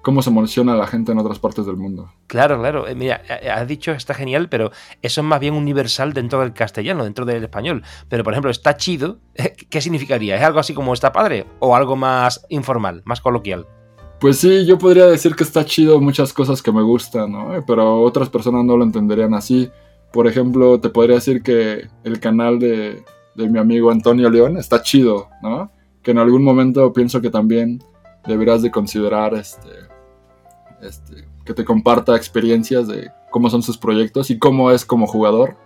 [0.00, 2.08] cómo se emociona la gente en otras partes del mundo.
[2.28, 2.86] Claro, claro.
[2.86, 4.70] Eh, mira, eh, has dicho está genial, pero
[5.02, 7.82] eso es más bien universal dentro del castellano, dentro del español.
[8.08, 9.18] Pero, por ejemplo, está chido,
[9.70, 10.36] ¿qué significaría?
[10.36, 11.46] ¿Es algo así como está padre?
[11.58, 13.66] ¿O algo más informal, más coloquial?
[14.20, 17.50] Pues sí, yo podría decir que está chido muchas cosas que me gustan, ¿no?
[17.66, 19.68] Pero otras personas no lo entenderían así.
[20.12, 23.02] Por ejemplo, te podría decir que el canal de,
[23.34, 25.72] de mi amigo Antonio León está chido, ¿no?
[26.04, 27.82] Que en algún momento pienso que también
[28.26, 29.70] deberás de considerar este,
[30.82, 35.56] este, que te comparta experiencias de cómo son sus proyectos y cómo es como jugador.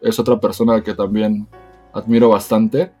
[0.00, 1.46] Es otra persona que también
[1.92, 2.92] admiro bastante,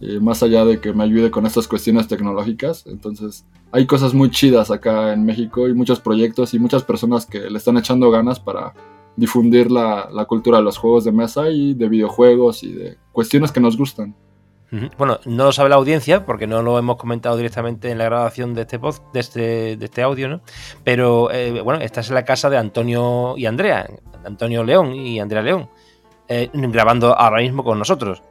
[0.00, 2.86] eh, más allá de que me ayude con estas cuestiones tecnológicas.
[2.86, 7.50] Entonces, hay cosas muy chidas acá en México y muchos proyectos y muchas personas que
[7.50, 8.72] le están echando ganas para
[9.16, 13.52] difundir la, la cultura de los juegos de mesa y de videojuegos y de cuestiones
[13.52, 14.14] que nos gustan.
[14.96, 18.54] Bueno, no lo sabe la audiencia porque no lo hemos comentado directamente en la grabación
[18.54, 20.40] de este post, de este, de este audio, ¿no?
[20.84, 23.88] Pero eh, bueno, esta es la casa de Antonio y Andrea,
[24.24, 25.68] Antonio León y Andrea León,
[26.28, 28.22] eh, grabando ahora mismo con nosotros.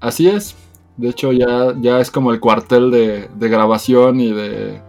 [0.00, 0.56] Así es.
[0.96, 4.82] De hecho, ya, ya es como el cuartel de, de grabación y de,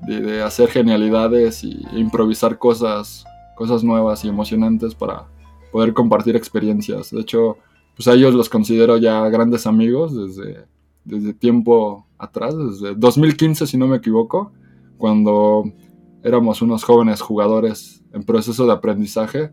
[0.00, 5.26] de, de, hacer genialidades y improvisar cosas, cosas nuevas y emocionantes para
[5.70, 7.12] poder compartir experiencias.
[7.12, 7.58] De hecho,
[7.98, 10.66] pues a ellos los considero ya grandes amigos desde,
[11.04, 14.52] desde tiempo atrás, desde 2015 si no me equivoco,
[14.98, 15.64] cuando
[16.22, 19.50] éramos unos jóvenes jugadores en proceso de aprendizaje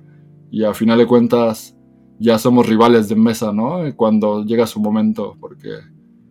[0.51, 1.75] y a final de cuentas
[2.19, 3.79] ya somos rivales de mesa, ¿no?
[3.95, 5.69] Cuando llega su momento, porque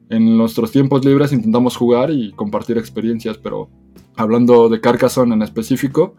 [0.09, 3.71] en nuestros tiempos libres intentamos jugar y compartir experiencias, pero
[4.15, 6.15] hablando de Carcassonne en específico,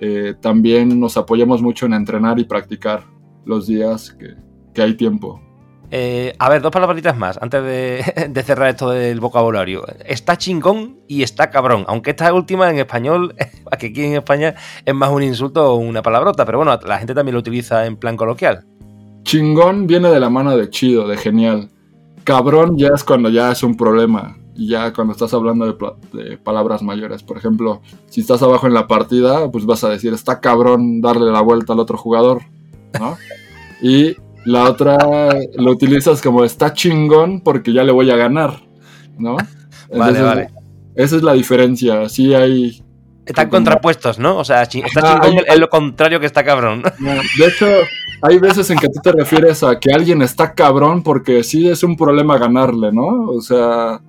[0.00, 3.04] eh, también nos apoyamos mucho en entrenar y practicar
[3.44, 4.47] los días que,
[4.78, 5.40] que hay tiempo.
[5.90, 9.84] Eh, a ver, dos palabritas más antes de, de, cerrar esto del vocabulario.
[10.06, 11.84] Está chingón y está cabrón.
[11.88, 13.34] Aunque esta última en español,
[13.72, 14.54] aquí en España
[14.84, 17.96] es más un insulto o una palabrota, pero bueno, la gente también lo utiliza en
[17.96, 18.64] plan coloquial.
[19.24, 21.70] Chingón viene de la mano de chido, de genial.
[22.22, 24.36] Cabrón ya es cuando ya es un problema.
[24.54, 27.24] Ya cuando estás hablando de, de, palabras mayores.
[27.24, 31.32] Por ejemplo, si estás abajo en la partida, pues vas a decir, está cabrón darle
[31.32, 32.42] la vuelta al otro jugador.
[32.98, 33.16] ¿no?
[33.82, 34.96] y la otra
[35.56, 38.62] lo utilizas como está chingón porque ya le voy a ganar,
[39.18, 39.36] ¿no?
[39.90, 40.50] Entonces, vale, vale.
[40.94, 42.08] Esa es la diferencia.
[42.08, 42.82] Sí hay.
[43.24, 44.38] Están contrapuestos, ¿no?
[44.38, 44.70] O sea, está
[45.02, 46.82] chingón hay, es lo contrario que está cabrón.
[47.38, 47.66] De hecho,
[48.22, 51.82] hay veces en que tú te refieres a que alguien está cabrón porque sí es
[51.82, 53.28] un problema ganarle, ¿no?
[53.28, 54.00] O sea,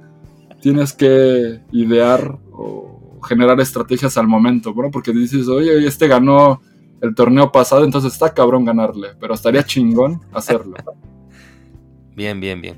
[0.62, 4.90] tienes que idear o generar estrategias al momento, ¿no?
[4.90, 6.62] Porque dices, oye, este ganó
[7.02, 10.76] el torneo pasado, entonces está cabrón ganarle, pero estaría chingón hacerlo.
[12.16, 12.76] Bien, bien, bien.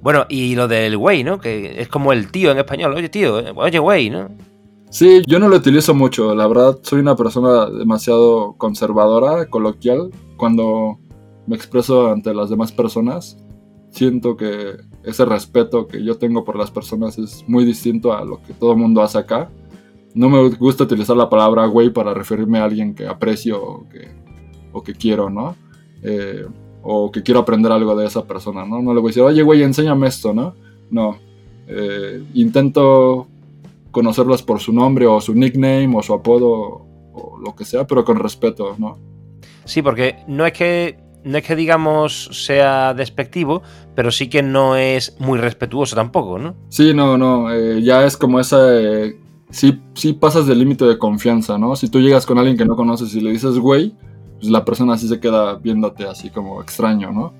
[0.00, 1.38] Bueno, y lo del güey, ¿no?
[1.38, 2.94] Que es como el tío en español.
[2.94, 4.30] Oye, tío, oye, güey, ¿no?
[4.88, 6.34] Sí, yo no lo utilizo mucho.
[6.34, 10.10] La verdad, soy una persona demasiado conservadora, coloquial.
[10.38, 10.98] Cuando
[11.46, 13.36] me expreso ante las demás personas,
[13.90, 18.40] siento que ese respeto que yo tengo por las personas es muy distinto a lo
[18.42, 19.50] que todo el mundo hace acá
[20.16, 24.08] no me gusta utilizar la palabra güey para referirme a alguien que aprecio o que,
[24.72, 25.54] o que quiero, ¿no?
[26.02, 26.46] Eh,
[26.82, 28.80] o que quiero aprender algo de esa persona, ¿no?
[28.80, 30.54] No le voy a decir, oye, güey, enséñame esto, ¿no?
[30.90, 31.18] No.
[31.68, 33.26] Eh, intento
[33.90, 38.02] conocerlos por su nombre o su nickname o su apodo o lo que sea, pero
[38.02, 38.98] con respeto, ¿no?
[39.66, 43.62] Sí, porque no es que no es que digamos sea despectivo,
[43.94, 46.54] pero sí que no es muy respetuoso tampoco, ¿no?
[46.70, 48.58] Sí, no, no, eh, ya es como esa
[49.56, 51.76] sí, sí pasas del límite de confianza, ¿no?
[51.76, 53.94] Si tú llegas con alguien que no conoces y le dices güey,
[54.38, 57.32] pues la persona así se queda viéndote así como extraño, ¿no?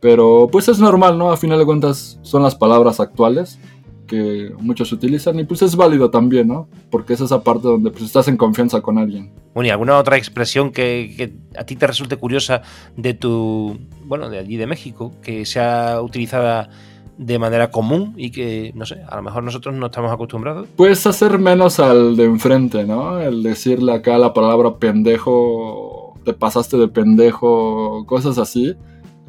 [0.00, 1.30] Pero pues es normal, ¿no?
[1.30, 3.58] A final de cuentas son las palabras actuales
[4.06, 6.68] que muchos utilizan y pues es válido también, ¿no?
[6.90, 9.30] Porque es esa parte donde pues estás en confianza con alguien.
[9.52, 12.62] Bueno, ¿y alguna otra expresión que, que, a ti te resulte curiosa
[12.96, 16.70] de tu, bueno, de allí de México, que sea utilizada
[17.18, 20.68] de manera común y que, no sé, a lo mejor nosotros no estamos acostumbrados.
[20.76, 23.20] Puedes hacer menos al de enfrente, ¿no?
[23.20, 28.74] El decirle acá la palabra pendejo, te pasaste de pendejo, cosas así.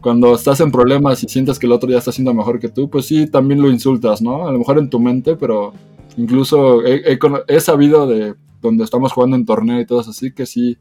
[0.01, 2.89] Cuando estás en problemas y sientes que el otro ya está haciendo mejor que tú,
[2.89, 4.47] pues sí, también lo insultas, ¿no?
[4.47, 5.73] A lo mejor en tu mente, pero
[6.15, 10.77] incluso he sabido de donde estamos jugando en torneo y todo así, que sí,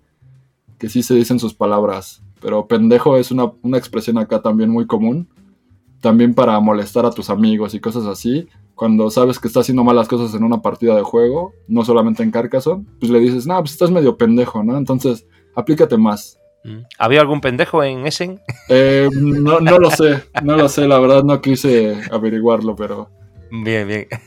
[0.77, 2.23] que sí se dicen sus palabras.
[2.41, 5.27] Pero pendejo es una, una expresión acá también muy común
[6.01, 8.49] también para molestar a tus amigos y cosas así.
[8.75, 12.31] Cuando sabes que estás haciendo malas cosas en una partida de juego, no solamente en
[12.31, 14.77] Carcassonne, pues le dices, no, pues estás medio pendejo, ¿no?
[14.79, 15.27] Entonces,
[15.57, 16.39] aplícate más.
[16.65, 16.83] Mm.
[16.99, 18.41] ¿Había algún pendejo en Essen?
[18.71, 23.11] Eh, no, no lo sé, no lo sé, la verdad no quise averiguarlo, pero...
[23.51, 24.07] Bien, bien.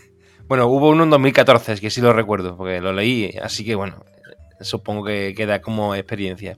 [0.47, 4.03] Bueno, hubo uno en 2014, que sí lo recuerdo, porque lo leí, así que bueno,
[4.59, 6.57] supongo que queda como experiencia.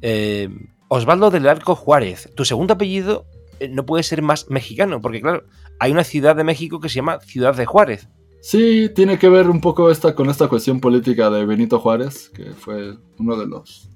[0.00, 0.48] Eh,
[0.86, 3.26] Osvaldo del Arco Juárez, tu segundo apellido
[3.70, 5.44] no puede ser más mexicano, porque claro,
[5.78, 8.08] hay una ciudad de México que se llama Ciudad de Juárez.
[8.40, 12.52] Sí, tiene que ver un poco esta, con esta cuestión política de Benito Juárez, que
[12.52, 13.88] fue uno de los,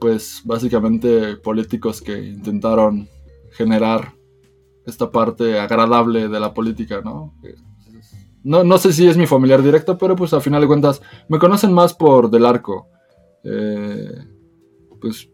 [0.00, 3.08] pues básicamente políticos que intentaron
[3.52, 4.12] generar
[4.86, 7.32] esta parte agradable de la política, ¿no?
[8.42, 11.38] No, no sé si es mi familiar directo, pero pues a final de cuentas me
[11.38, 12.88] conocen más por Del Arco.
[13.44, 14.18] Eh,
[15.00, 15.30] pues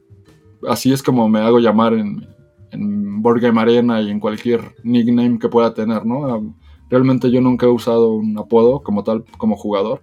[0.69, 2.29] así es como me hago llamar en,
[2.71, 6.55] en Game Arena y en cualquier nickname que pueda tener, ¿no?
[6.89, 10.03] Realmente yo nunca he usado un apodo como tal, como jugador.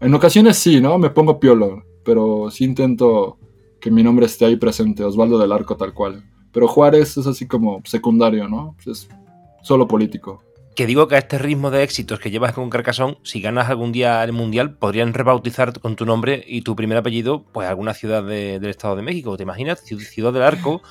[0.00, 0.98] En ocasiones sí, ¿no?
[0.98, 3.38] Me pongo piolo, pero sí intento
[3.80, 6.24] que mi nombre esté ahí presente, Osvaldo del Arco tal cual.
[6.52, 8.76] Pero Juárez es así como secundario, ¿no?
[8.86, 9.08] Es
[9.62, 10.42] solo político.
[10.76, 13.92] Que digo que a este ritmo de éxitos que llevas con Carcassonne, si ganas algún
[13.92, 18.22] día el Mundial, podrían rebautizar con tu nombre y tu primer apellido, pues alguna ciudad
[18.22, 19.36] de, del Estado de México.
[19.36, 19.80] ¿Te imaginas?
[19.80, 20.82] Ciudad del Arco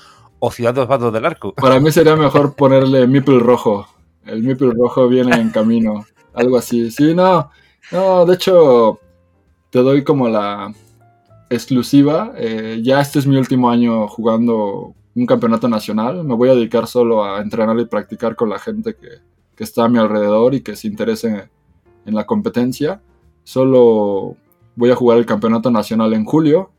[0.44, 1.54] o Ciudad de Osvaldo del Arco.
[1.54, 3.88] Para mí sería mejor ponerle Mipel Rojo.
[4.26, 6.04] El Mipel Rojo viene en camino.
[6.34, 6.90] Algo así.
[6.90, 7.52] Sí, no.
[7.92, 9.00] No, de hecho,
[9.70, 10.74] te doy como la
[11.48, 12.34] exclusiva.
[12.36, 16.24] Eh, ya este es mi último año jugando un campeonato nacional.
[16.24, 19.20] Me voy a dedicar solo a entrenar y practicar con la gente que,
[19.56, 21.50] que está a mi alrededor y que se interese
[22.04, 23.00] en la competencia.
[23.44, 24.38] Solo
[24.76, 26.72] voy a jugar el campeonato nacional en julio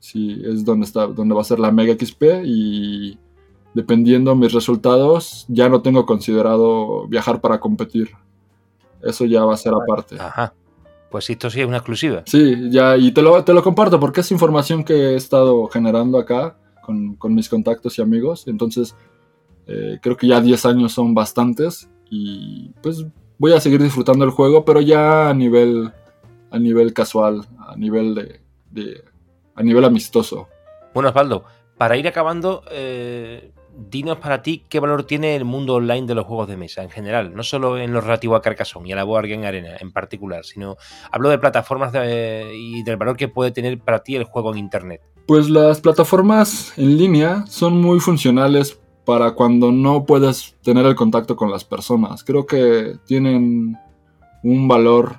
[0.00, 3.18] Sí, es donde, está, donde va a ser la Mega XP y
[3.74, 8.10] dependiendo mis resultados, ya no tengo considerado viajar para competir.
[9.02, 10.16] Eso ya va a ser aparte.
[10.18, 10.54] Ajá.
[11.10, 12.22] Pues esto sí es una exclusiva.
[12.26, 16.18] Sí, ya, y te lo, te lo comparto porque es información que he estado generando
[16.18, 18.46] acá con, con mis contactos y amigos.
[18.46, 18.94] Entonces,
[19.66, 23.06] eh, creo que ya 10 años son bastantes y pues
[23.38, 25.92] voy a seguir disfrutando el juego, pero ya a nivel,
[26.50, 28.40] a nivel casual, a nivel de,
[28.70, 29.04] de
[29.58, 30.48] a nivel amistoso.
[30.94, 31.44] Bueno, Osvaldo,
[31.76, 36.26] para ir acabando, eh, dinos para ti qué valor tiene el mundo online de los
[36.26, 39.04] juegos de mesa en general, no solo en lo relativo a Carcassonne y a la
[39.04, 40.76] Board Game Arena en particular, sino
[41.10, 45.02] hablo de plataformas y del valor que puede tener para ti el juego en Internet.
[45.26, 51.36] Pues las plataformas en línea son muy funcionales para cuando no puedes tener el contacto
[51.36, 52.24] con las personas.
[52.24, 53.76] Creo que tienen
[54.42, 55.16] un valor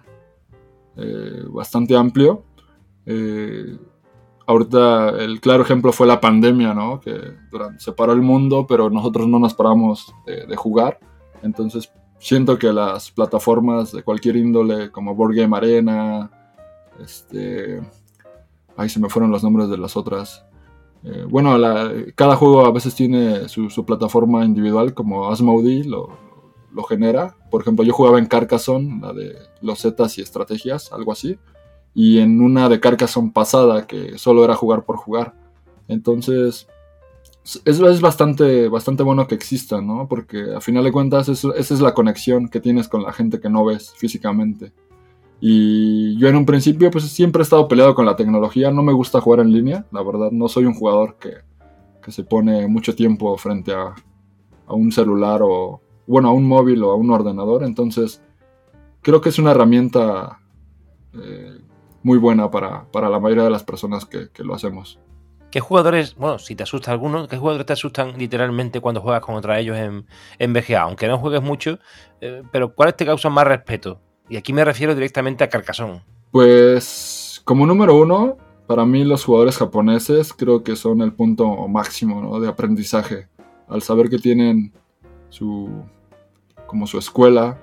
[0.95, 2.43] eh, bastante amplio.
[3.05, 3.77] Eh,
[4.49, 6.99] ahorita el claro ejemplo fue la pandemia, ¿no?
[6.99, 7.15] Que
[7.51, 10.99] durante, se paró el mundo, pero nosotros no nos paramos de, jugar.
[11.43, 16.31] Entonces siento que las plataformas de cualquier índole, como Board Game Arena,
[16.99, 17.79] este...
[18.75, 20.45] Ahí se me fueron los nombres de las otras.
[21.03, 21.55] Eh, bueno,
[22.15, 26.09] cada juego a veces tiene su, plataforma individual, como Asmodee lo,
[26.71, 27.35] lo, genera.
[27.51, 31.37] Por ejemplo, yo jugaba en Carcassonne, la de los Zetas y estrategias, algo así
[31.93, 35.33] y en una de Carcassonne pasada que solo era jugar por jugar.
[35.87, 36.67] Entonces,
[37.43, 40.07] es, es bastante, bastante bueno que exista, ¿no?
[40.07, 43.49] Porque a final de cuentas esa es la conexión que tienes con la gente que
[43.49, 44.71] no ves físicamente.
[45.41, 48.93] Y yo en un principio pues siempre he estado peleado con la tecnología, no me
[48.93, 51.31] gusta jugar en línea, la verdad, no soy un jugador que,
[52.03, 53.95] que se pone mucho tiempo frente a,
[54.67, 58.21] a un celular o, bueno, a un móvil o a un ordenador, entonces
[59.01, 60.41] creo que es una herramienta
[61.13, 61.57] eh,
[62.03, 64.99] muy buena para, la mayoría de las personas que, lo hacemos.
[65.51, 69.59] ¿Qué jugadores, bueno, si te asusta alguno, qué jugadores te asustan literalmente cuando juegas contra
[69.59, 70.05] ellos en,
[70.37, 70.81] en BGA?
[70.81, 71.79] Aunque no juegues mucho,
[72.21, 73.99] eh, pero ¿cuáles te causan más respeto?
[74.29, 76.03] Y aquí me refiero directamente a Carcassonne.
[76.31, 78.37] Pues, como número uno,
[78.67, 83.27] para mí los jugadores japoneses creo que son el punto máximo de aprendizaje.
[83.67, 84.71] Al saber que tienen
[85.29, 85.83] su,
[86.67, 87.57] como su escuela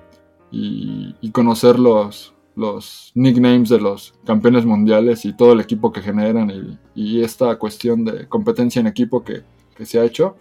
[0.51, 6.01] y, y conocer los, los nicknames de los campeones mundiales y todo el equipo que
[6.01, 6.51] generan
[6.95, 9.43] y, esta cuestión de competencia en equipo que,
[9.85, 10.35] se ha hecho.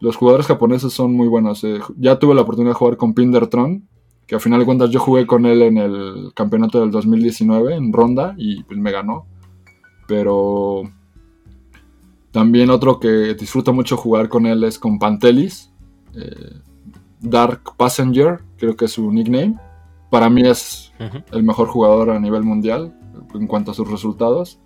[0.00, 1.62] Los jugadores japoneses son muy buenos.
[1.64, 3.86] Eh, ya tuve la oportunidad de jugar con Pindertron,
[4.26, 7.92] que a final de cuentas yo jugué con él en el campeonato del 2019 en
[7.92, 9.26] ronda y pues me ganó.
[10.06, 10.84] Pero
[12.30, 15.70] también otro que disfruto mucho jugar con él es con Pantelis.
[16.14, 16.54] Eh,
[17.20, 19.67] Dark Passenger, creo que es su nickname
[20.10, 20.92] para mí es
[21.32, 22.94] el mejor jugador a nivel mundial
[23.34, 24.58] en cuanto a sus resultados.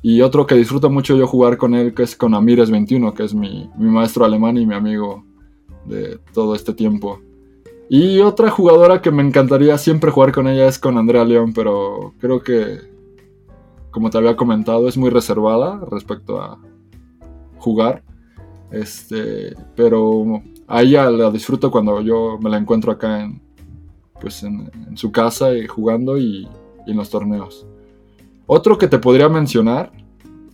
[0.00, 3.24] Y otro que disfruto mucho yo jugar con él, que es con Amires 21, que
[3.24, 5.24] es mi, maestro alemán y mi amigo
[5.86, 7.20] de todo este tiempo.
[7.88, 12.14] Y otra jugadora que me encantaría siempre jugar con ella es con Andrea León, pero
[12.20, 12.78] creo que,
[13.90, 16.60] como te había comentado, es muy reservada respecto a
[17.56, 18.04] jugar.
[18.70, 23.40] Este, pero a ella la disfruto cuando yo me la encuentro acá en,
[24.20, 26.48] pues en, su casa y jugando y,
[26.86, 27.66] en los torneos.
[28.46, 29.92] Otro que te podría mencionar,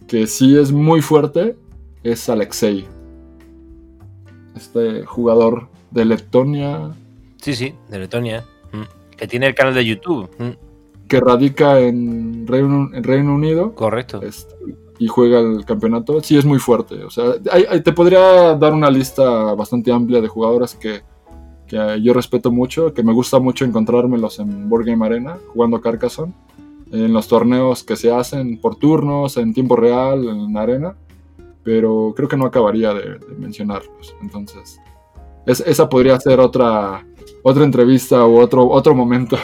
[0.08, 1.56] que sí es muy fuerte,
[2.02, 2.86] es Alexei.
[4.56, 6.90] Este jugador de Letonia.
[7.40, 8.44] Sí, sí, de Letonia.
[8.72, 9.16] Mm.
[9.16, 10.28] Que tiene el canal de YouTube.
[10.38, 11.06] Mm.
[11.08, 13.74] Que radica en Reino, en Reino Unido.
[13.74, 14.22] Correcto.
[14.22, 14.54] Este,
[14.98, 16.20] y juega el campeonato.
[16.20, 17.04] Sí, es muy fuerte.
[17.04, 21.02] O sea, te podría dar una lista bastante amplia de jugadores que
[21.66, 26.34] que yo respeto mucho, que me gusta mucho encontrármelos en Board Game Arena, jugando Carcassonne,
[26.92, 30.94] en los torneos que se hacen por turnos, en tiempo real, en arena,
[31.62, 34.14] pero creo que no acabaría de, mencionarlos.
[34.20, 34.78] Entonces,
[35.46, 37.04] esa podría ser otra,
[37.42, 39.36] otra entrevista o otro, otro momento.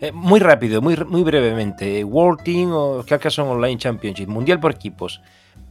[0.00, 2.02] Eh, muy rápido, muy, muy brevemente.
[2.02, 5.22] World Team o Carcassonne Online Championship, Mundial por equipos.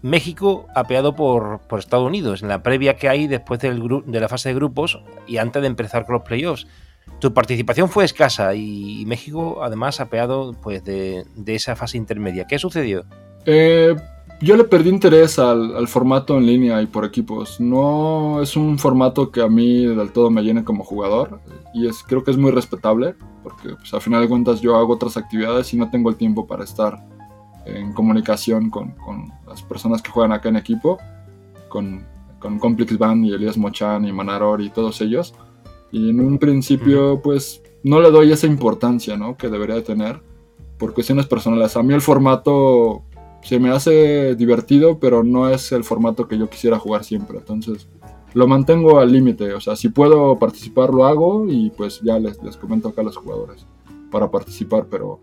[0.01, 4.29] México apeado por, por Estados Unidos, en la previa que hay después del de la
[4.29, 6.67] fase de grupos y antes de empezar con los playoffs.
[7.19, 12.47] Tu participación fue escasa y México además apeado pues, de, de esa fase intermedia.
[12.47, 13.05] ¿Qué sucedió?
[13.45, 13.95] Eh,
[14.41, 17.59] yo le perdí interés al, formato en línea y por equipos.
[17.59, 21.39] No es un formato que a mí del todo me llene como jugador
[21.75, 24.93] y es, creo que es muy respetable porque pues, a final de cuentas yo hago
[24.93, 27.03] otras actividades y no tengo el tiempo para estar
[27.65, 30.97] en comunicación con, con, las personas que juegan acá en equipo,
[31.69, 32.05] con,
[32.39, 35.33] con Complex Band y Elías Mochan y Manaror y todos ellos.
[35.91, 39.35] Y en un principio, pues no le doy esa importancia ¿no?
[39.35, 40.21] que debería de tener
[40.77, 41.75] por cuestiones personales.
[41.75, 43.03] A mí el formato
[43.43, 47.39] se me hace divertido, pero no es el formato que yo quisiera jugar siempre.
[47.39, 47.87] Entonces
[48.33, 49.53] lo mantengo al límite.
[49.53, 53.05] O sea, si puedo participar, lo hago y pues ya les, les comento acá a
[53.05, 53.65] los jugadores
[54.11, 55.19] para participar, pero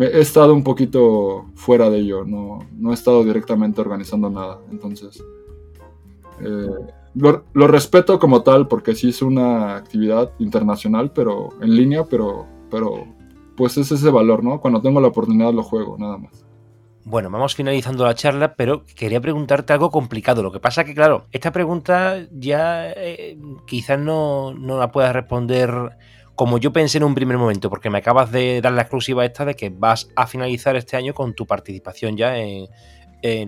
[0.00, 4.58] he estado un poquito fuera de ello, no, no he estado directamente organizando nada.
[4.70, 5.22] Entonces,
[6.40, 6.68] eh,
[7.14, 13.06] lo, respeto como tal porque sí es una actividad internacional, pero en línea, pero, pero
[13.56, 14.60] pues es ese valor, ¿no?
[14.60, 16.44] Cuando tengo la oportunidad lo juego, nada más.
[17.04, 20.42] Bueno, vamos finalizando la charla, pero quería preguntarte algo complicado.
[20.42, 25.96] Lo que pasa que, claro, esta pregunta ya eh, quizás no, no la puedas responder
[26.38, 29.44] como yo pensé en un primer momento, porque me acabas de dar la exclusiva esta
[29.44, 32.68] de que vas a finalizar este año con tu participación ya en,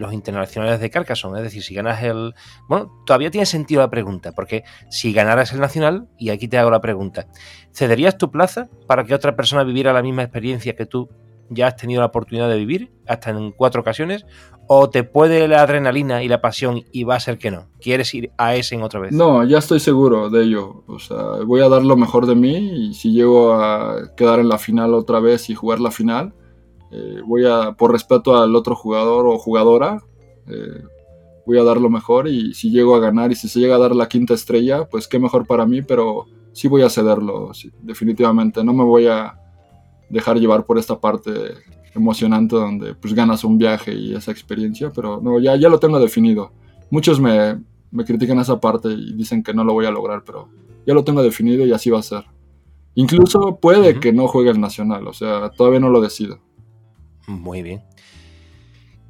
[0.00, 1.38] los internacionales de Carcassonne.
[1.38, 2.34] Es decir, si ganas el.
[2.68, 6.68] Bueno, todavía tiene sentido la pregunta, porque si ganaras el nacional, y aquí te hago
[6.68, 7.28] la pregunta,
[7.72, 11.08] ¿cederías tu plaza para que otra persona viviera la misma experiencia que tú
[11.48, 14.26] ya has tenido la oportunidad de vivir, hasta en cuatro ocasiones,
[14.72, 17.66] o te puede la adrenalina y la pasión y va a ser que no?
[17.80, 19.10] ¿Quieres ir a ese en otra vez?
[19.10, 20.84] No, ya estoy seguro de ello.
[20.86, 24.48] O sea, voy a dar lo mejor de mí y si llego a quedar en
[24.48, 26.34] la final otra vez y jugar la final,
[26.92, 30.04] eh, voy a, por respeto al otro jugador o jugadora,
[30.46, 30.84] eh,
[31.44, 33.80] voy a dar lo mejor y si llego a ganar y si se llega a
[33.80, 37.50] dar la quinta estrella, pues qué mejor para mí, pero sí voy a cederlo,
[37.82, 38.62] definitivamente.
[38.62, 39.36] No me voy a
[40.08, 41.32] dejar llevar por esta parte
[41.94, 45.98] emocionante donde pues ganas un viaje y esa experiencia, pero no, ya, ya lo tengo
[45.98, 46.52] definido.
[46.90, 47.60] Muchos me,
[47.90, 50.48] me critican esa parte y dicen que no lo voy a lograr, pero
[50.86, 52.24] ya lo tengo definido y así va a ser.
[52.94, 56.38] Incluso puede que no juegue el Nacional, o sea, todavía no lo decido.
[57.26, 57.82] Muy bien.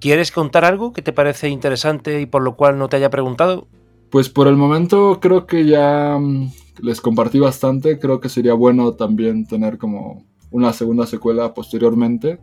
[0.01, 3.67] ¿Quieres contar algo que te parece interesante y por lo cual no te haya preguntado?
[4.11, 6.51] Pues por el momento creo que ya mm,
[6.83, 12.39] les compartí bastante, creo que sería bueno también tener como una segunda secuela posteriormente,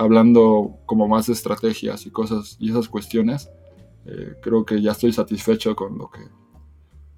[0.00, 3.50] hablando como más de estrategias y cosas y esas cuestiones.
[4.06, 6.20] Eh, creo que ya estoy satisfecho con lo que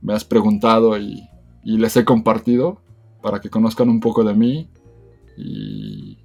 [0.01, 1.29] me has preguntado y,
[1.65, 2.83] les he compartido
[3.23, 4.69] para que conozcan un poco de mí
[5.37, 6.19] y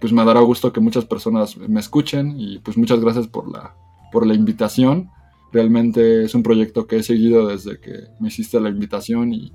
[0.00, 3.76] pues me dará gusto que muchas personas me escuchen y pues muchas gracias por la,
[4.10, 5.10] por la invitación.
[5.52, 9.52] Realmente es un proyecto que he seguido desde que me hiciste la invitación y,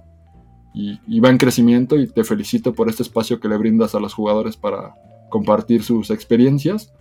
[0.74, 4.14] y, va en crecimiento y te felicito por este espacio que le brindas a los
[4.14, 4.96] jugadores para
[5.30, 6.94] compartir sus experiencias.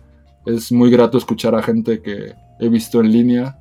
[0.45, 3.59] Es muy grato escuchar a gente que he visto en línea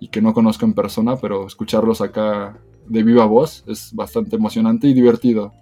[0.00, 4.86] y que no conozco en persona, pero escucharlos acá de viva voz es bastante emocionante
[4.86, 5.52] y divertido.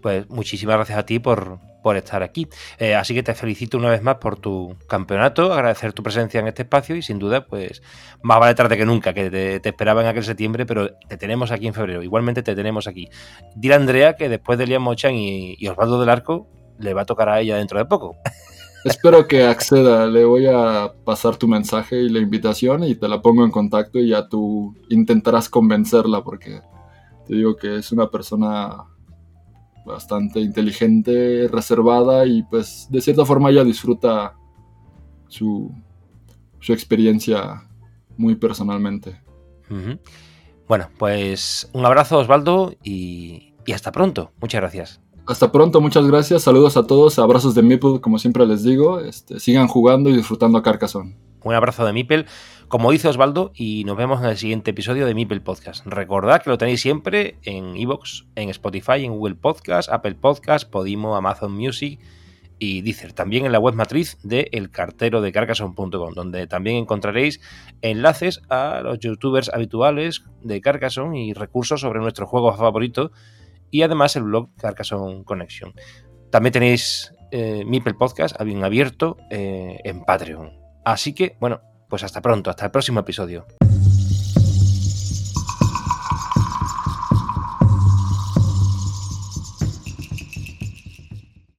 [0.00, 2.48] Pues muchísimas gracias a ti por, por estar aquí.
[2.78, 6.46] Eh, así que te felicito una vez más por tu campeonato, agradecer tu presencia en
[6.46, 7.82] este espacio y sin duda, pues
[8.22, 11.66] más vale tarde que nunca, que te, esperaba en aquel septiembre, pero te tenemos aquí
[11.66, 12.02] en febrero.
[12.02, 13.08] Igualmente te tenemos aquí.
[13.56, 16.48] Dile a Andrea que después de Liam Mochan y, y Osvaldo del Arco,
[16.82, 18.16] le va a tocar a ella dentro de poco.
[18.84, 23.22] Espero que acceda, le voy a pasar tu mensaje y la invitación y te la
[23.22, 26.60] pongo en contacto y ya tú intentarás convencerla porque
[27.26, 28.84] te digo que es una persona
[29.86, 34.34] bastante inteligente, reservada y pues de cierta forma ella disfruta
[35.28, 35.72] su,
[36.60, 37.62] su experiencia
[38.16, 39.20] muy personalmente.
[40.68, 44.32] Bueno, pues un abrazo Osvaldo y, y, hasta pronto.
[44.40, 45.01] Muchas gracias.
[45.26, 46.42] Hasta pronto, muchas gracias.
[46.42, 49.00] Saludos a todos, abrazos de Meeple, como siempre les digo.
[49.00, 51.16] Este, sigan jugando y disfrutando a Carcassonne.
[51.44, 52.26] Un abrazo de Mipel,
[52.68, 55.84] como dice Osvaldo, y nos vemos en el siguiente episodio de Mipel Podcast.
[55.86, 61.16] Recordad que lo tenéis siempre en Evox, en Spotify, en Google Podcast, Apple Podcast, Podimo,
[61.16, 61.98] Amazon Music
[62.60, 63.12] y Deezer.
[63.12, 67.40] También en la web matriz de elcarterodecarcason.com, donde también encontraréis
[67.80, 73.10] enlaces a los youtubers habituales de Carcassonne y recursos sobre nuestro juego favorito
[73.72, 75.74] y además el blog Carcassonne Connection.
[76.30, 80.52] También tenéis eh, Mipel Podcast abierto eh, en Patreon
[80.84, 83.46] Así que, bueno, pues hasta pronto, hasta el próximo episodio.